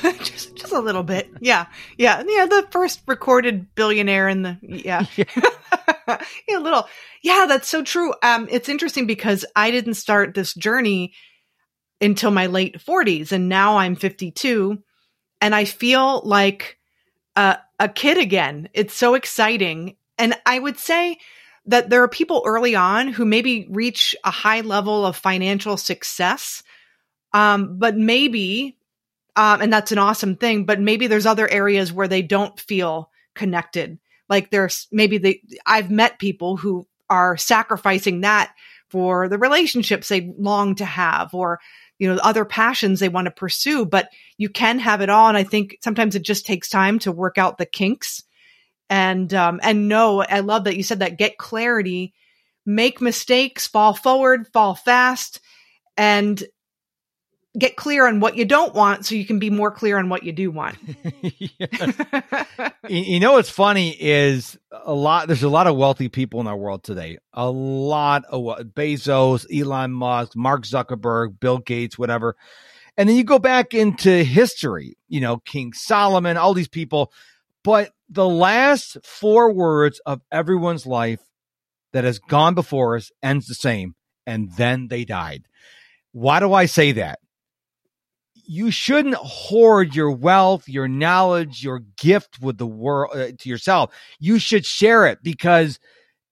just 0.22 0.55
just 0.55 0.72
a 0.72 0.79
little 0.79 1.03
bit. 1.03 1.29
Yeah. 1.40 1.66
Yeah. 1.98 2.22
Yeah. 2.27 2.46
The 2.46 2.66
first 2.70 3.03
recorded 3.07 3.75
billionaire 3.75 4.29
in 4.29 4.42
the 4.42 4.59
yeah. 4.62 5.05
yeah, 6.48 6.59
a 6.59 6.61
little. 6.61 6.88
Yeah, 7.22 7.46
that's 7.48 7.68
so 7.68 7.83
true. 7.83 8.14
Um, 8.22 8.48
it's 8.51 8.68
interesting 8.68 9.07
because 9.07 9.44
I 9.57 9.70
didn't 9.70 9.94
start 9.94 10.35
this 10.35 10.55
journey 10.55 11.12
until 12.01 12.31
my 12.31 12.46
late 12.46 12.79
40s 12.79 13.33
and 13.33 13.48
now 13.48 13.79
I'm 13.79 13.94
52 13.94 14.83
and 15.40 15.55
I 15.55 15.64
feel 15.64 16.22
like 16.25 16.79
a, 17.37 17.59
a 17.79 17.88
kid 17.88 18.18
again. 18.18 18.68
It's 18.75 18.94
so 18.94 19.14
exciting. 19.14 19.96
And 20.18 20.35
I 20.46 20.59
would 20.59 20.79
say 20.79 21.18
that 21.66 21.90
there 21.90 22.03
are 22.03 22.09
people 22.09 22.42
early 22.44 22.75
on 22.75 23.09
who 23.09 23.25
maybe 23.25 23.66
reach 23.70 24.16
a 24.25 24.31
high 24.31 24.62
level 24.62 25.07
of 25.07 25.16
financial 25.16 25.77
success, 25.77 26.62
um, 27.33 27.79
but 27.79 27.96
maybe 27.96 28.77
um, 29.37 29.62
and 29.62 29.72
that's 29.72 29.92
an 29.92 29.98
awesome 29.98 30.37
thing. 30.37 30.64
But 30.66 30.81
maybe 30.81 31.07
there's 31.07 31.27
other 31.27 31.48
areas 31.48 31.92
where 31.92 32.09
they 32.09 32.22
don't 32.22 32.59
feel 32.59 33.11
connected. 33.35 33.98
Like 34.29 34.51
there's 34.51 34.88
maybe 34.92 35.18
they, 35.18 35.42
I've 35.66 35.90
met 35.90 36.18
people 36.18 36.57
who 36.57 36.87
are 37.09 37.37
sacrificing 37.37 38.22
that 38.22 38.55
for 38.88 39.29
the 39.29 39.38
relationships 39.38 40.09
they 40.09 40.33
long 40.38 40.75
to 40.77 40.85
have 40.85 41.35
or, 41.35 41.61
you 41.98 42.09
know, 42.09 42.20
other 42.22 42.44
passions 42.44 43.01
they 43.01 43.09
want 43.09 43.27
to 43.27 43.31
pursue, 43.31 43.87
but 43.87 44.11
you 44.37 44.48
can 44.48 44.79
have 44.79 45.01
it 45.01 45.11
all. 45.11 45.29
And 45.29 45.37
I 45.37 45.44
think 45.44 45.79
sometimes 45.83 46.14
it 46.14 46.22
just 46.22 46.46
takes 46.46 46.68
time 46.68 46.98
to 47.01 47.12
work 47.12 47.38
out 47.38 47.59
the 47.59 47.66
kinks 47.66 48.22
and, 48.92 49.33
um, 49.33 49.59
and 49.62 49.88
no, 49.88 50.22
I 50.22 50.40
love 50.40 50.64
that 50.64 50.76
you 50.76 50.83
said 50.83 50.98
that 50.98 51.16
get 51.16 51.38
clarity, 51.38 52.12
make 52.66 53.00
mistakes, 53.00 53.66
fall 53.66 53.94
forward, 53.94 54.46
fall 54.52 54.74
fast, 54.74 55.40
and 55.96 56.44
get 57.59 57.74
clear 57.74 58.07
on 58.07 58.20
what 58.20 58.37
you 58.37 58.44
don't 58.44 58.74
want 58.74 59.07
so 59.07 59.14
you 59.14 59.24
can 59.24 59.38
be 59.38 59.48
more 59.48 59.70
clear 59.70 59.96
on 59.96 60.11
what 60.11 60.24
you 60.24 60.33
do 60.33 60.50
want. 60.50 60.76
you 62.87 63.18
know 63.18 63.33
what's 63.33 63.48
funny 63.48 63.96
is 63.98 64.59
a 64.70 64.92
lot 64.92 65.26
there's 65.26 65.42
a 65.42 65.48
lot 65.48 65.66
of 65.66 65.74
wealthy 65.74 66.11
people 66.11 66.42
in 66.42 66.46
our 66.46 66.57
world 66.57 66.85
today. 66.85 67.16
A 67.33 67.50
lot 67.50 68.24
of 68.28 68.42
Bezos, 68.74 69.46
Elon 69.50 69.92
Musk, 69.92 70.37
Mark 70.37 70.64
Zuckerberg, 70.64 71.40
Bill 71.40 71.57
Gates, 71.57 71.98
whatever. 71.98 72.37
And 72.98 73.09
then 73.09 73.16
you 73.16 73.24
go 73.24 73.38
back 73.38 73.72
into 73.72 74.22
history, 74.22 74.98
you 75.09 75.22
know, 75.22 75.38
King 75.38 75.72
Solomon, 75.72 76.37
all 76.37 76.52
these 76.52 76.68
people, 76.68 77.11
but 77.64 77.90
the 78.12 78.29
last 78.29 78.98
four 79.05 79.53
words 79.53 80.01
of 80.07 80.20
everyone's 80.31 80.87
life 80.87 81.20
that 81.92 82.05
has 82.05 82.18
gone 82.18 82.55
before 82.55 82.96
us 82.96 83.11
ends 83.22 83.46
the 83.46 83.55
same 83.55 83.94
and 84.27 84.53
then 84.53 84.88
they 84.88 85.05
died. 85.05 85.44
Why 86.12 86.40
do 86.40 86.53
I 86.53 86.66
say 86.66 86.92
that? 86.92 87.18
you 88.53 88.70
shouldn't 88.70 89.14
hoard 89.14 89.94
your 89.94 90.11
wealth, 90.11 90.68
your 90.68 90.88
knowledge, 90.88 91.62
your 91.62 91.81
gift 91.96 92.40
with 92.40 92.59
the 92.59 92.66
world 92.66 93.12
uh, 93.14 93.33
to 93.38 93.48
yourself. 93.48 93.94
You 94.18 94.38
should 94.38 94.66
share 94.66 95.07
it 95.07 95.20
because 95.22 95.79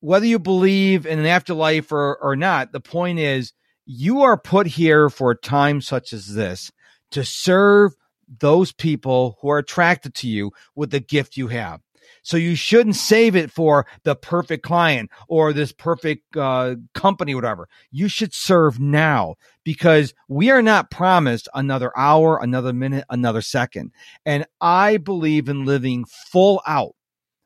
whether 0.00 0.26
you 0.26 0.38
believe 0.38 1.06
in 1.06 1.18
an 1.18 1.26
afterlife 1.26 1.92
or, 1.92 2.16
or 2.16 2.36
not, 2.36 2.72
the 2.72 2.80
point 2.80 3.18
is 3.18 3.52
you 3.86 4.22
are 4.22 4.36
put 4.36 4.66
here 4.66 5.08
for 5.08 5.30
a 5.30 5.36
time 5.36 5.80
such 5.80 6.12
as 6.12 6.34
this 6.34 6.70
to 7.12 7.24
serve 7.24 7.94
those 8.38 8.72
people 8.72 9.38
who 9.40 9.50
are 9.50 9.58
attracted 9.58 10.14
to 10.14 10.28
you 10.28 10.52
with 10.74 10.90
the 10.90 11.00
gift 11.00 11.36
you 11.36 11.48
have. 11.48 11.80
So 12.22 12.36
you 12.36 12.54
shouldn't 12.54 12.96
save 12.96 13.34
it 13.36 13.50
for 13.50 13.86
the 14.04 14.14
perfect 14.14 14.62
client 14.62 15.10
or 15.28 15.52
this 15.52 15.72
perfect 15.72 16.36
uh, 16.36 16.76
company, 16.94 17.34
whatever. 17.34 17.68
You 17.90 18.08
should 18.08 18.34
serve 18.34 18.78
now 18.78 19.36
because 19.64 20.14
we 20.28 20.50
are 20.50 20.62
not 20.62 20.90
promised 20.90 21.48
another 21.54 21.96
hour, 21.96 22.38
another 22.40 22.72
minute, 22.72 23.04
another 23.10 23.42
second. 23.42 23.92
And 24.26 24.46
I 24.60 24.98
believe 24.98 25.48
in 25.48 25.64
living 25.64 26.04
full 26.04 26.60
out. 26.66 26.94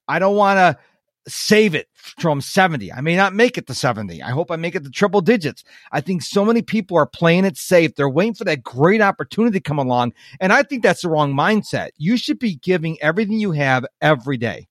I 0.08 0.18
don't 0.18 0.36
want 0.36 0.58
to 0.58 0.78
save 1.26 1.74
it 1.74 1.88
from 1.94 2.40
70. 2.40 2.92
I 2.92 3.00
may 3.00 3.16
not 3.16 3.34
make 3.34 3.56
it 3.56 3.66
to 3.66 3.74
70. 3.74 4.22
I 4.22 4.30
hope 4.30 4.50
I 4.50 4.56
make 4.56 4.74
it 4.74 4.84
to 4.84 4.90
triple 4.90 5.20
digits. 5.20 5.64
I 5.92 6.00
think 6.00 6.22
so 6.22 6.44
many 6.44 6.62
people 6.62 6.96
are 6.98 7.06
playing 7.06 7.44
it 7.44 7.56
safe. 7.56 7.94
They're 7.94 8.08
waiting 8.08 8.34
for 8.34 8.44
that 8.44 8.62
great 8.62 9.00
opportunity 9.00 9.58
to 9.58 9.62
come 9.62 9.78
along. 9.78 10.12
And 10.40 10.52
I 10.52 10.62
think 10.62 10.82
that's 10.82 11.02
the 11.02 11.08
wrong 11.08 11.34
mindset. 11.34 11.90
You 11.96 12.16
should 12.16 12.38
be 12.38 12.56
giving 12.56 13.00
everything 13.00 13.38
you 13.38 13.52
have 13.52 13.86
every 14.00 14.36
day. 14.36 14.68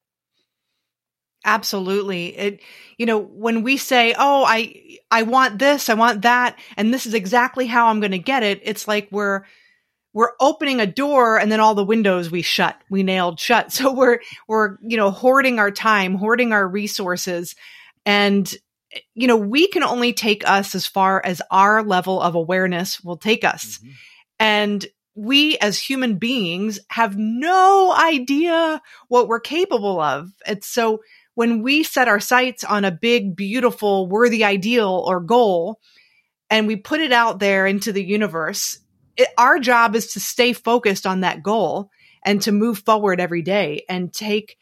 Absolutely. 1.45 2.37
It, 2.37 2.61
you 2.97 3.05
know, 3.05 3.19
when 3.19 3.63
we 3.63 3.75
say, 3.75 4.15
Oh, 4.17 4.45
I, 4.47 4.99
I 5.11 5.23
want 5.23 5.59
this, 5.59 5.89
I 5.89 5.93
want 5.93 6.21
that, 6.21 6.57
and 6.77 6.93
this 6.93 7.05
is 7.05 7.13
exactly 7.13 7.67
how 7.67 7.87
I'm 7.87 7.99
going 7.99 8.11
to 8.11 8.19
get 8.19 8.43
it. 8.43 8.61
It's 8.63 8.87
like 8.87 9.09
we're, 9.11 9.43
we're 10.13 10.31
opening 10.39 10.79
a 10.79 10.85
door 10.85 11.39
and 11.39 11.51
then 11.51 11.59
all 11.59 11.75
the 11.75 11.83
windows 11.83 12.29
we 12.29 12.41
shut, 12.41 12.79
we 12.89 13.03
nailed 13.03 13.39
shut. 13.39 13.71
So 13.83 13.91
we're, 13.91 14.19
we're, 14.47 14.77
you 14.81 14.97
know, 14.97 15.11
hoarding 15.11 15.59
our 15.59 15.71
time, 15.71 16.15
hoarding 16.15 16.53
our 16.53 16.67
resources. 16.67 17.55
And, 18.05 18.53
you 19.15 19.27
know, 19.27 19.37
we 19.37 19.67
can 19.67 19.83
only 19.83 20.13
take 20.13 20.47
us 20.47 20.75
as 20.75 20.85
far 20.85 21.21
as 21.25 21.41
our 21.49 21.83
level 21.83 22.21
of 22.21 22.35
awareness 22.35 23.01
will 23.01 23.17
take 23.17 23.43
us. 23.43 23.77
Mm-hmm. 23.77 23.89
And 24.39 24.85
we 25.15 25.57
as 25.57 25.79
human 25.79 26.17
beings 26.17 26.79
have 26.89 27.17
no 27.17 27.93
idea 27.95 28.81
what 29.07 29.27
we're 29.27 29.39
capable 29.39 29.99
of. 29.99 30.31
It's 30.47 30.67
so 30.67 31.01
when 31.35 31.61
we 31.61 31.83
set 31.83 32.07
our 32.07 32.19
sights 32.19 32.63
on 32.63 32.85
a 32.85 32.91
big, 32.91 33.35
beautiful, 33.35 34.07
worthy 34.07 34.43
ideal 34.43 35.03
or 35.07 35.19
goal, 35.19 35.79
and 36.49 36.67
we 36.67 36.75
put 36.75 37.01
it 37.01 37.11
out 37.11 37.39
there 37.39 37.65
into 37.65 37.91
the 37.91 38.03
universe, 38.03 38.79
it, 39.17 39.29
our 39.37 39.59
job 39.59 39.95
is 39.95 40.13
to 40.13 40.19
stay 40.19 40.53
focused 40.53 41.05
on 41.05 41.21
that 41.21 41.43
goal 41.43 41.89
and 42.23 42.41
to 42.43 42.51
move 42.51 42.79
forward 42.79 43.19
every 43.19 43.41
day 43.41 43.83
and 43.89 44.13
take 44.13 44.57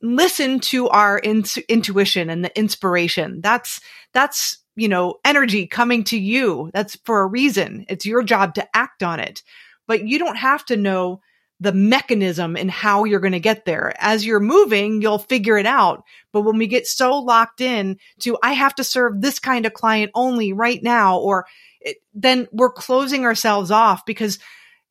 listen 0.00 0.60
to 0.60 0.88
our 0.88 1.18
in- 1.18 1.44
intuition 1.68 2.30
and 2.30 2.44
the 2.44 2.56
inspiration. 2.58 3.40
That's 3.40 3.80
that's 4.12 4.58
you 4.76 4.88
know 4.88 5.16
energy 5.24 5.66
coming 5.66 6.04
to 6.04 6.18
you. 6.18 6.70
That's 6.72 6.96
for 7.04 7.20
a 7.20 7.26
reason. 7.26 7.84
It's 7.88 8.06
your 8.06 8.22
job 8.22 8.54
to 8.54 8.76
act 8.76 9.02
on 9.02 9.20
it. 9.20 9.42
But 9.86 10.06
you 10.06 10.18
don't 10.18 10.36
have 10.36 10.64
to 10.66 10.76
know 10.76 11.20
the 11.60 11.72
mechanism 11.72 12.56
and 12.56 12.70
how 12.70 13.04
you're 13.04 13.20
going 13.20 13.32
to 13.32 13.40
get 13.40 13.64
there. 13.64 13.92
As 13.98 14.24
you're 14.24 14.40
moving, 14.40 15.02
you'll 15.02 15.18
figure 15.18 15.58
it 15.58 15.66
out. 15.66 16.04
But 16.32 16.42
when 16.42 16.56
we 16.56 16.68
get 16.68 16.86
so 16.86 17.18
locked 17.18 17.60
in 17.60 17.98
to, 18.20 18.38
I 18.42 18.52
have 18.52 18.76
to 18.76 18.84
serve 18.84 19.20
this 19.20 19.38
kind 19.38 19.66
of 19.66 19.74
client 19.74 20.12
only 20.14 20.52
right 20.52 20.80
now, 20.82 21.18
or 21.18 21.46
it, 21.80 21.96
then 22.14 22.46
we're 22.52 22.70
closing 22.72 23.24
ourselves 23.24 23.70
off 23.70 24.06
because 24.06 24.38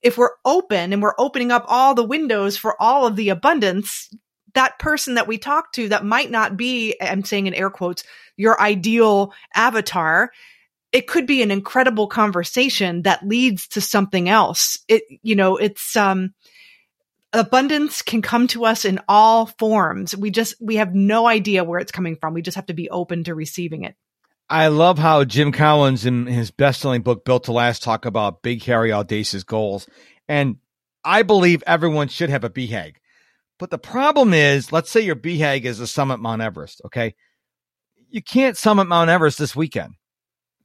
if 0.02 0.18
we're 0.18 0.36
open 0.46 0.94
and 0.94 1.02
we're 1.02 1.16
opening 1.18 1.52
up 1.52 1.66
all 1.68 1.96
the 1.96 2.04
windows 2.04 2.58
for 2.58 2.80
all 2.82 3.08
of 3.08 3.16
the 3.16 3.30
abundance, 3.30 4.10
that 4.54 4.78
person 4.80 5.16
that 5.16 5.28
we 5.28 5.38
talk 5.38 5.72
to 5.74 5.90
that 5.90 6.06
might 6.06 6.32
not 6.32 6.58
be, 6.58 6.96
I'm 7.00 7.24
saying 7.24 7.48
in 7.48 7.54
air 7.54 7.70
quotes, 7.70 8.04
your 8.36 8.60
ideal 8.60 9.34
avatar, 9.56 10.32
it 10.92 11.08
could 11.08 11.28
be 11.28 11.42
an 11.42 11.52
incredible 11.52 12.08
conversation 12.08 13.04
that 13.04 13.28
leads 13.28 13.68
to 13.70 13.82
something 13.82 14.30
else. 14.30 14.80
It, 14.88 15.04
you 15.22 15.36
know, 15.36 15.58
it's, 15.58 15.96
um, 15.96 16.34
abundance 17.34 18.02
can 18.02 18.22
come 18.22 18.48
to 18.48 18.66
us 18.66 18.86
in 18.86 19.00
all 19.08 19.46
forms. 19.46 20.16
We 20.16 20.32
just, 20.32 20.56
we 20.62 20.78
have 20.78 20.96
no 20.96 21.28
idea 21.28 21.64
where 21.64 21.80
it's 21.80 21.92
coming 21.92 22.16
from. 22.16 22.34
We 22.34 22.42
just 22.42 22.56
have 22.56 22.68
to 22.68 22.74
be 22.74 22.90
open 22.90 23.24
to 23.26 23.36
receiving 23.36 23.84
it. 23.84 23.96
I 24.50 24.68
love 24.68 24.98
how 24.98 25.26
Jim 25.26 25.52
Collins 25.52 26.06
in 26.06 26.26
his 26.26 26.52
best-selling 26.52 27.02
book 27.02 27.26
Built 27.26 27.46
to 27.46 27.52
Last 27.52 27.84
talk 27.84 28.06
about 28.06 28.42
big, 28.42 28.64
hairy, 28.64 28.94
audacious 28.94 29.44
goals. 29.44 29.88
And 30.30 30.58
I 31.04 31.24
believe 31.24 31.64
everyone 31.68 32.08
should 32.08 32.30
have 32.30 32.46
a 32.46 32.50
BHAG. 32.50 32.94
But 33.60 33.72
the 33.72 33.78
problem 33.78 34.34
is, 34.34 34.72
let's 34.72 34.90
say 34.90 35.02
your 35.02 35.16
BHAG 35.16 35.66
is 35.66 35.80
a 35.80 35.88
summit 35.88 36.20
Mount 36.20 36.42
Everest, 36.42 36.82
okay? 36.86 37.16
You 38.10 38.22
can't 38.22 38.56
summit 38.56 38.86
Mount 38.86 39.10
Everest 39.10 39.38
this 39.38 39.56
weekend, 39.56 39.96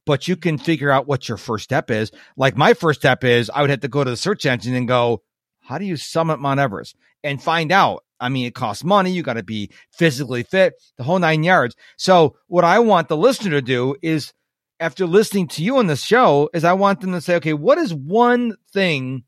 but 0.05 0.27
you 0.29 0.37
can 0.37 0.57
figure 0.57 0.91
out 0.91 1.07
what 1.07 1.27
your 1.27 1.37
first 1.37 1.65
step 1.65 1.91
is. 1.91 2.11
Like 2.37 2.55
my 2.55 2.73
first 2.73 3.01
step 3.01 3.23
is 3.25 3.49
I 3.49 3.61
would 3.61 3.69
have 3.69 3.81
to 3.81 3.89
go 3.89 4.03
to 4.03 4.09
the 4.09 4.15
search 4.15 4.45
engine 4.45 4.75
and 4.75 4.87
go, 4.87 5.23
how 5.63 5.77
do 5.77 5.85
you 5.85 5.97
summit 5.97 6.39
Mount 6.39 6.59
Everest? 6.59 6.95
And 7.23 7.41
find 7.41 7.71
out. 7.71 8.03
I 8.19 8.29
mean, 8.29 8.45
it 8.45 8.55
costs 8.55 8.83
money. 8.83 9.11
You 9.11 9.23
got 9.23 9.33
to 9.33 9.43
be 9.43 9.71
physically 9.91 10.43
fit, 10.43 10.73
the 10.97 11.03
whole 11.03 11.19
nine 11.19 11.43
yards. 11.43 11.75
So 11.97 12.37
what 12.47 12.63
I 12.63 12.79
want 12.79 13.09
the 13.09 13.17
listener 13.17 13.51
to 13.51 13.61
do 13.61 13.95
is 14.01 14.33
after 14.79 15.05
listening 15.05 15.47
to 15.49 15.63
you 15.63 15.77
on 15.77 15.87
this 15.87 16.03
show 16.03 16.49
is 16.53 16.63
I 16.63 16.73
want 16.73 17.01
them 17.01 17.11
to 17.13 17.21
say, 17.21 17.35
okay, 17.35 17.53
what 17.53 17.77
is 17.77 17.93
one 17.93 18.55
thing 18.71 19.23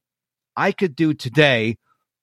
I 0.56 0.72
could 0.72 0.96
do 0.96 1.14
today 1.14 1.78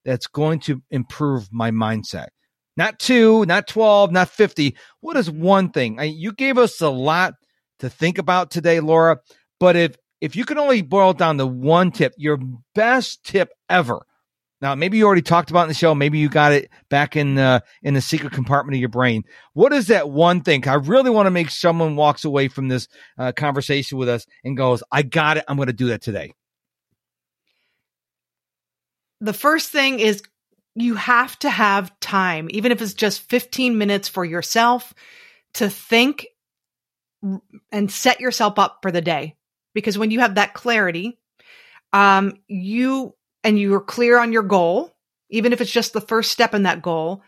that's 0.04 0.26
going 0.26 0.60
to 0.60 0.82
improve 0.90 1.48
my 1.52 1.70
mindset? 1.70 2.28
Not 2.76 2.98
two, 2.98 3.44
not 3.44 3.66
12, 3.66 4.12
not 4.12 4.30
50. 4.30 4.76
What 5.00 5.16
is 5.16 5.30
one 5.30 5.70
thing? 5.70 6.00
I, 6.00 6.04
you 6.04 6.32
gave 6.32 6.56
us 6.56 6.80
a 6.80 6.88
lot 6.88 7.34
to 7.80 7.90
think 7.90 8.18
about 8.18 8.50
today, 8.50 8.80
Laura, 8.80 9.18
but 9.60 9.76
if 9.76 9.96
if 10.22 10.36
you 10.36 10.44
can 10.44 10.56
only 10.56 10.82
boil 10.82 11.12
down 11.12 11.36
to 11.38 11.46
one 11.46 11.90
tip, 11.90 12.14
your 12.16 12.38
best 12.76 13.24
tip 13.24 13.50
ever. 13.68 14.06
Now, 14.60 14.76
maybe 14.76 14.96
you 14.96 15.04
already 15.04 15.20
talked 15.20 15.50
about 15.50 15.62
in 15.62 15.68
the 15.68 15.74
show. 15.74 15.96
Maybe 15.96 16.20
you 16.20 16.28
got 16.28 16.52
it 16.52 16.70
back 16.88 17.16
in 17.16 17.34
the 17.34 17.64
in 17.82 17.94
the 17.94 18.00
secret 18.00 18.32
compartment 18.32 18.76
of 18.76 18.80
your 18.80 18.88
brain. 18.88 19.24
What 19.52 19.72
is 19.72 19.88
that 19.88 20.08
one 20.08 20.42
thing? 20.42 20.68
I 20.68 20.74
really 20.74 21.10
want 21.10 21.26
to 21.26 21.32
make 21.32 21.50
someone 21.50 21.96
walks 21.96 22.24
away 22.24 22.46
from 22.46 22.68
this 22.68 22.86
uh, 23.18 23.32
conversation 23.32 23.98
with 23.98 24.08
us 24.08 24.24
and 24.44 24.56
goes, 24.56 24.84
"I 24.92 25.02
got 25.02 25.38
it. 25.38 25.44
I'm 25.48 25.56
going 25.56 25.66
to 25.66 25.72
do 25.72 25.88
that 25.88 26.02
today." 26.02 26.32
The 29.20 29.32
first 29.32 29.70
thing 29.70 29.98
is 29.98 30.22
you 30.76 30.94
have 30.94 31.36
to 31.40 31.50
have 31.50 31.98
time, 31.98 32.46
even 32.52 32.70
if 32.70 32.80
it's 32.80 32.94
just 32.94 33.28
15 33.28 33.76
minutes 33.76 34.06
for 34.08 34.24
yourself 34.24 34.94
to 35.54 35.68
think 35.68 36.28
and 37.72 37.90
set 37.90 38.20
yourself 38.20 38.60
up 38.60 38.78
for 38.82 38.92
the 38.92 39.00
day 39.00 39.36
because 39.74 39.98
when 39.98 40.10
you 40.10 40.20
have 40.20 40.36
that 40.36 40.54
clarity, 40.54 41.18
um, 41.92 42.38
you 42.48 43.14
and 43.44 43.58
you're 43.58 43.80
clear 43.80 44.18
on 44.18 44.32
your 44.32 44.42
goal, 44.42 44.94
even 45.30 45.52
if 45.52 45.60
it's 45.60 45.70
just 45.70 45.92
the 45.92 46.00
first 46.00 46.30
step 46.30 46.54
in 46.54 46.64
that 46.64 46.82
goal, 46.82 47.22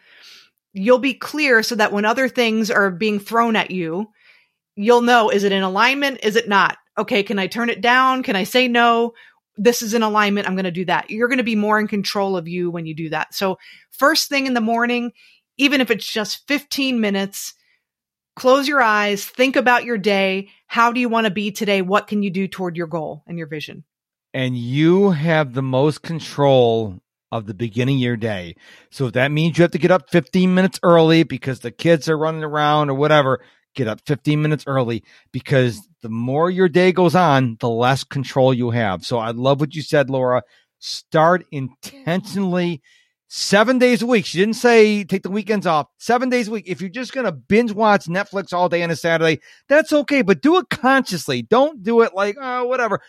you'll 0.72 0.98
be 0.98 1.14
clear 1.14 1.62
so 1.62 1.74
that 1.74 1.92
when 1.92 2.04
other 2.04 2.28
things 2.28 2.70
are 2.70 2.90
being 2.90 3.18
thrown 3.18 3.57
at 3.57 3.70
you, 3.70 4.09
you'll 4.76 5.02
know 5.02 5.30
is 5.30 5.44
it 5.44 5.52
in 5.52 5.62
alignment? 5.62 6.20
Is 6.22 6.37
it 6.37 6.48
not? 6.48 6.76
Okay, 6.98 7.22
can 7.22 7.38
I 7.38 7.46
turn 7.46 7.70
it 7.70 7.80
down? 7.80 8.22
Can 8.22 8.37
I 8.37 8.44
say 8.44 8.68
no? 8.68 9.14
This 9.57 9.83
is 9.83 9.94
in 9.94 10.02
alignment. 10.02 10.48
I'm 10.48 10.57
going 10.57 10.64
to 10.64 10.70
do 10.70 10.85
that. 10.87 11.11
You're 11.11 11.28
going 11.28 11.38
to 11.38 11.44
be 11.44 11.57
more 11.57 11.78
in 11.78 11.87
control 11.87 12.37
of 12.37 12.48
you 12.48 12.70
when 12.70 12.87
you 12.87 12.94
do 12.94 13.11
that. 13.11 13.35
So, 13.35 13.59
first 13.90 14.28
thing 14.28 14.46
in 14.46 14.54
the 14.54 14.61
morning, 14.61 15.12
even 15.57 15.80
if 15.80 15.90
it's 15.90 16.11
just 16.11 16.46
15 16.48 17.00
minutes, 17.00 17.54
close 18.36 18.68
your 18.68 18.82
eyes, 18.82 19.24
think 19.24 19.56
about 19.56 19.84
your 19.84 19.98
day. 19.98 20.48
How 20.66 20.92
do 20.92 21.00
you 21.00 21.08
want 21.08 21.26
to 21.26 21.30
be 21.32 21.50
today? 21.50 21.82
What 21.82 22.06
can 22.06 22.22
you 22.22 22.30
do 22.30 22.48
toward 22.48 22.76
your 22.76 22.86
goal 22.86 23.22
and 23.26 23.38
your 23.38 23.46
vision? 23.46 23.84
And 24.32 24.56
you 24.56 25.10
have 25.10 25.54
the 25.54 25.62
most 25.62 26.02
control 26.02 27.00
of 27.30 27.46
the 27.46 27.54
beginning 27.54 27.96
of 27.96 28.02
your 28.02 28.16
day. 28.16 28.56
So 28.90 29.06
if 29.06 29.12
that 29.14 29.30
means 29.30 29.58
you 29.58 29.62
have 29.62 29.70
to 29.72 29.78
get 29.78 29.90
up 29.90 30.10
15 30.10 30.54
minutes 30.54 30.78
early 30.82 31.22
because 31.22 31.60
the 31.60 31.70
kids 31.70 32.08
are 32.08 32.18
running 32.18 32.44
around 32.44 32.90
or 32.90 32.94
whatever, 32.94 33.40
get 33.74 33.88
up 33.88 34.00
15 34.06 34.40
minutes 34.40 34.64
early 34.66 35.04
because 35.32 35.80
the 36.02 36.08
more 36.08 36.50
your 36.50 36.68
day 36.68 36.92
goes 36.92 37.14
on, 37.14 37.56
the 37.60 37.68
less 37.68 38.04
control 38.04 38.54
you 38.54 38.70
have. 38.70 39.04
So 39.04 39.18
I 39.18 39.30
love 39.30 39.60
what 39.60 39.74
you 39.74 39.82
said, 39.82 40.10
Laura. 40.10 40.42
Start 40.78 41.44
intentionally 41.50 42.82
seven 43.36 43.80
days 43.80 44.00
a 44.00 44.06
week. 44.06 44.24
She 44.24 44.38
didn't 44.38 44.54
say 44.54 45.02
take 45.02 45.24
the 45.24 45.30
weekends 45.30 45.66
off. 45.66 45.88
Seven 45.98 46.28
days 46.28 46.46
a 46.46 46.52
week. 46.52 46.68
If 46.68 46.80
you're 46.80 46.88
just 46.88 47.12
going 47.12 47.26
to 47.26 47.32
binge 47.32 47.72
watch 47.72 48.04
Netflix 48.06 48.52
all 48.52 48.68
day 48.68 48.84
on 48.84 48.92
a 48.92 48.96
Saturday, 48.96 49.40
that's 49.68 49.92
okay, 49.92 50.22
but 50.22 50.40
do 50.40 50.56
it 50.58 50.68
consciously. 50.70 51.42
Don't 51.42 51.82
do 51.82 52.02
it 52.02 52.14
like, 52.14 52.36
oh, 52.40 52.64
whatever. 52.66 53.00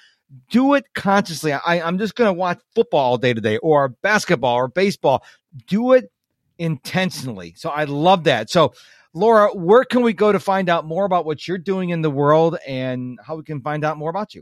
Do 0.49 0.73
it 0.73 0.85
consciously. 0.95 1.53
I, 1.53 1.79
I'm 1.79 1.99
just 1.99 2.15
going 2.15 2.27
to 2.27 2.33
watch 2.33 2.59
football 2.73 3.01
all 3.01 3.17
day 3.19 3.35
today 3.35 3.57
or 3.57 3.89
basketball 3.89 4.55
or 4.55 4.67
baseball. 4.67 5.23
Do 5.67 5.93
it 5.93 6.11
intentionally. 6.57 7.53
So 7.55 7.69
I 7.69 7.83
love 7.83 8.23
that. 8.23 8.49
So, 8.49 8.73
Laura, 9.13 9.49
where 9.53 9.83
can 9.83 10.01
we 10.01 10.13
go 10.13 10.31
to 10.31 10.39
find 10.39 10.69
out 10.69 10.85
more 10.85 11.05
about 11.05 11.27
what 11.27 11.47
you're 11.47 11.59
doing 11.59 11.91
in 11.91 12.01
the 12.01 12.09
world 12.09 12.57
and 12.65 13.19
how 13.23 13.35
we 13.35 13.43
can 13.43 13.61
find 13.61 13.85
out 13.85 13.97
more 13.97 14.09
about 14.09 14.33
you? 14.33 14.41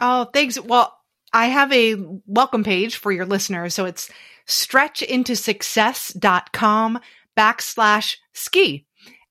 Oh, 0.00 0.24
thanks. 0.32 0.60
Well, 0.60 0.97
I 1.32 1.46
have 1.46 1.72
a 1.72 1.96
welcome 2.26 2.64
page 2.64 2.96
for 2.96 3.12
your 3.12 3.24
listeners. 3.26 3.74
So 3.74 3.84
it's 3.84 4.10
stretchintosuccess.com 4.46 6.98
backslash 7.36 8.16
ski. 8.32 8.86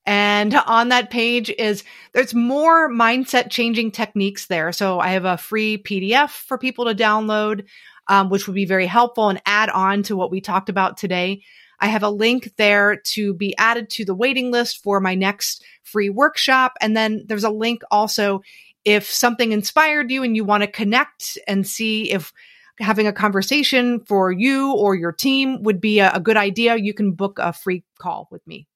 And 0.05 0.55
on 0.55 0.89
that 0.89 1.09
page 1.09 1.49
is 1.49 1.83
there's 2.13 2.33
more 2.33 2.89
mindset 2.89 3.49
changing 3.49 3.91
techniques 3.91 4.45
there. 4.45 4.71
So 4.71 5.01
I 5.01 5.09
have 5.09 5.25
a 5.25 5.37
free 5.37 5.77
PDF 5.77 6.29
for 6.29 6.57
people 6.57 6.85
to 6.85 6.95
download, 6.95 7.65
um, 8.07 8.29
which 8.29 8.47
would 8.47 8.55
be 8.55 8.65
very 8.65 8.85
helpful 8.85 9.27
and 9.27 9.41
add 9.45 9.69
on 9.69 10.03
to 10.03 10.15
what 10.15 10.31
we 10.31 10.39
talked 10.39 10.69
about 10.69 10.95
today. 10.97 11.41
I 11.79 11.87
have 11.87 12.03
a 12.03 12.09
link 12.09 12.53
there 12.57 12.95
to 12.95 13.33
be 13.33 13.55
added 13.57 13.89
to 13.91 14.05
the 14.05 14.15
waiting 14.15 14.49
list 14.49 14.81
for 14.81 14.99
my 14.99 15.15
next 15.15 15.63
free 15.83 16.09
workshop. 16.09 16.73
And 16.81 16.95
then 16.95 17.25
there's 17.27 17.43
a 17.43 17.49
link 17.49 17.81
also 17.91 18.41
if 18.85 19.09
something 19.09 19.51
inspired 19.51 20.11
you 20.11 20.23
and 20.23 20.35
you 20.35 20.43
want 20.43 20.63
to 20.63 20.67
connect 20.67 21.37
and 21.47 21.67
see 21.67 22.11
if 22.11 22.31
having 22.79 23.07
a 23.07 23.13
conversation 23.13 23.99
for 24.05 24.31
you 24.31 24.73
or 24.73 24.95
your 24.95 25.11
team 25.11 25.63
would 25.63 25.81
be 25.81 25.99
a, 25.99 26.11
a 26.11 26.19
good 26.19 26.37
idea, 26.37 26.75
you 26.75 26.93
can 26.93 27.13
book 27.13 27.39
a 27.39 27.51
free 27.51 27.83
call 27.99 28.27
with 28.31 28.45
me. 28.45 28.67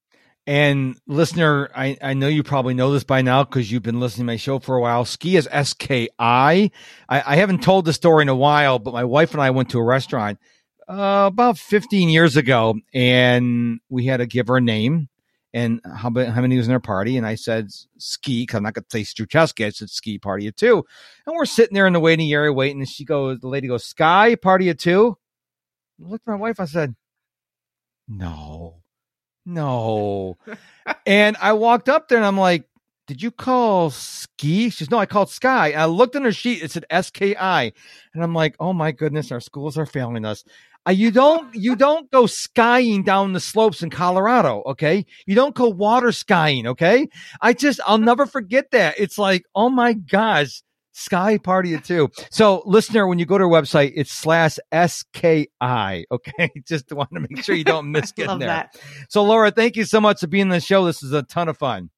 And 0.48 1.00
listener, 1.06 1.70
I, 1.76 1.98
I 2.02 2.14
know 2.16 2.28
you 2.28 2.42
probably 2.42 2.74
know 2.74 2.92
this 2.92 3.04
by 3.04 3.22
now 3.22 3.44
because 3.44 3.72
you've 3.72 3.84
been 3.84 4.00
listening 4.00 4.26
to 4.26 4.34
my 4.34 4.38
show 4.38 4.58
for 4.58 4.76
a 4.76 4.82
while. 4.82 5.06
Ski 5.06 5.38
is 5.38 5.48
S 5.52 5.74
K 5.74 6.10
I. 6.18 6.72
I 7.08 7.36
haven't 7.36 7.62
told 7.62 7.86
the 7.86 7.94
story 7.94 8.24
in 8.24 8.30
a 8.30 8.36
while, 8.36 8.80
but 8.80 8.94
my 8.94 9.04
wife 9.04 9.34
and 9.34 9.42
I 9.42 9.52
went 9.52 9.70
to 9.70 9.80
a 9.80 9.84
restaurant 9.84 10.40
uh, 10.90 11.30
about 11.32 11.60
15 11.60 12.10
years 12.10 12.36
ago 12.38 12.76
and 12.94 13.80
we 13.88 14.08
had 14.08 14.18
to 14.18 14.26
give 14.26 14.48
her 14.48 14.58
a 14.58 14.62
name 14.62 15.10
and 15.54 15.82
how, 15.86 16.12
how 16.14 16.42
many 16.42 16.58
was 16.58 16.68
in 16.68 16.74
our 16.74 16.80
party? 16.80 17.18
And 17.18 17.26
I 17.26 17.36
said 17.36 17.70
ski, 17.98 18.44
because 18.44 18.58
I'm 18.58 18.64
not 18.64 18.74
going 18.74 18.86
to 18.90 18.90
say 18.90 19.02
Struczewski. 19.02 19.66
I 19.66 19.70
said 19.70 19.90
ski 19.90 20.18
party 20.18 20.48
of 20.48 20.56
two. 20.56 20.86
And 21.26 21.36
we're 21.36 21.46
sitting 21.46 21.74
there 21.74 21.88
in 21.88 21.94
the 21.94 22.00
waiting 22.00 22.32
area 22.32 22.54
waiting. 22.54 22.80
And 22.80 22.90
she 22.90 23.04
goes, 23.04 23.40
the 23.40 23.48
lady 23.48 23.68
goes, 23.68 23.84
Sky 23.84 24.36
party 24.36 24.70
of 24.70 24.78
two. 24.78 25.18
I 26.04 26.10
looked 26.10 26.28
at 26.28 26.32
my 26.32 26.38
wife. 26.38 26.60
I 26.60 26.66
said, 26.66 26.96
no, 28.08 28.82
no. 29.46 30.38
and 31.06 31.38
I 31.42 31.54
walked 31.54 31.90
up 31.90 32.08
there 32.08 32.18
and 32.18 32.28
I'm 32.28 32.38
like, 32.38 32.66
did 33.08 33.22
you 33.22 33.32
call 33.32 33.90
ski? 33.90 34.70
She 34.70 34.72
says, 34.72 34.90
no, 34.90 34.98
I 34.98 35.06
called 35.06 35.30
sky. 35.30 35.70
And 35.72 35.82
I 35.82 35.86
looked 35.86 36.16
on 36.16 36.24
her 36.24 36.32
sheet. 36.32 36.64
It 36.64 36.72
said 36.72 36.86
S 36.90 37.10
K 37.10 37.36
I. 37.36 37.74
And 38.14 38.24
I'm 38.24 38.34
like, 38.34 38.56
oh 38.60 38.72
my 38.74 38.92
goodness, 38.92 39.32
our 39.32 39.42
schools 39.42 39.78
are 39.78 39.86
failing 39.86 40.24
us. 40.24 40.46
Uh, 40.88 40.92
you 40.92 41.12
don't 41.12 41.54
you 41.54 41.76
don't 41.76 42.10
go 42.10 42.26
skiing 42.26 43.04
down 43.04 43.34
the 43.34 43.40
slopes 43.40 43.84
in 43.84 43.90
Colorado, 43.90 44.64
okay? 44.66 45.06
You 45.28 45.36
don't 45.36 45.54
go 45.54 45.70
water 45.70 46.12
skiing, 46.12 46.68
okay? 46.68 47.08
I 47.40 47.54
just 47.54 47.80
I'll 47.86 47.98
never 48.00 48.26
forget 48.26 48.72
that. 48.72 48.96
It's 48.98 49.18
like, 49.18 49.44
oh 49.54 49.70
my 49.70 49.94
gosh, 49.94 50.64
Sky 50.92 51.38
Party 51.38 51.74
of 51.74 51.84
Two. 51.84 52.10
So, 52.32 52.64
listener, 52.66 53.08
when 53.08 53.20
you 53.20 53.26
go 53.26 53.38
to 53.38 53.44
our 53.44 53.50
website, 53.50 53.94
it's 53.96 54.12
slash 54.12 54.58
SKI. 54.74 55.48
Okay. 56.12 56.50
Just 56.66 56.92
want 56.92 57.10
to 57.14 57.20
make 57.22 57.44
sure 57.44 57.56
you 57.56 57.64
don't 57.64 57.92
miss 57.92 58.12
getting 58.16 58.40
there. 58.40 58.48
That. 58.48 58.80
So, 59.10 59.24
Laura, 59.24 59.52
thank 59.52 59.76
you 59.76 59.86
so 59.86 60.02
much 60.02 60.20
for 60.20 60.28
being 60.28 60.44
on 60.44 60.50
the 60.50 60.60
show. 60.60 60.86
This 60.86 61.04
is 61.04 61.14
a 61.14 61.24
ton 61.24 61.48
of 61.50 61.58
fun. 61.58 61.90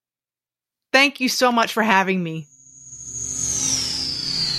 Thank 0.92 1.20
you 1.20 1.30
so 1.30 1.52
much 1.52 1.74
for 1.74 1.82
having 1.82 2.24
me. 2.24 2.48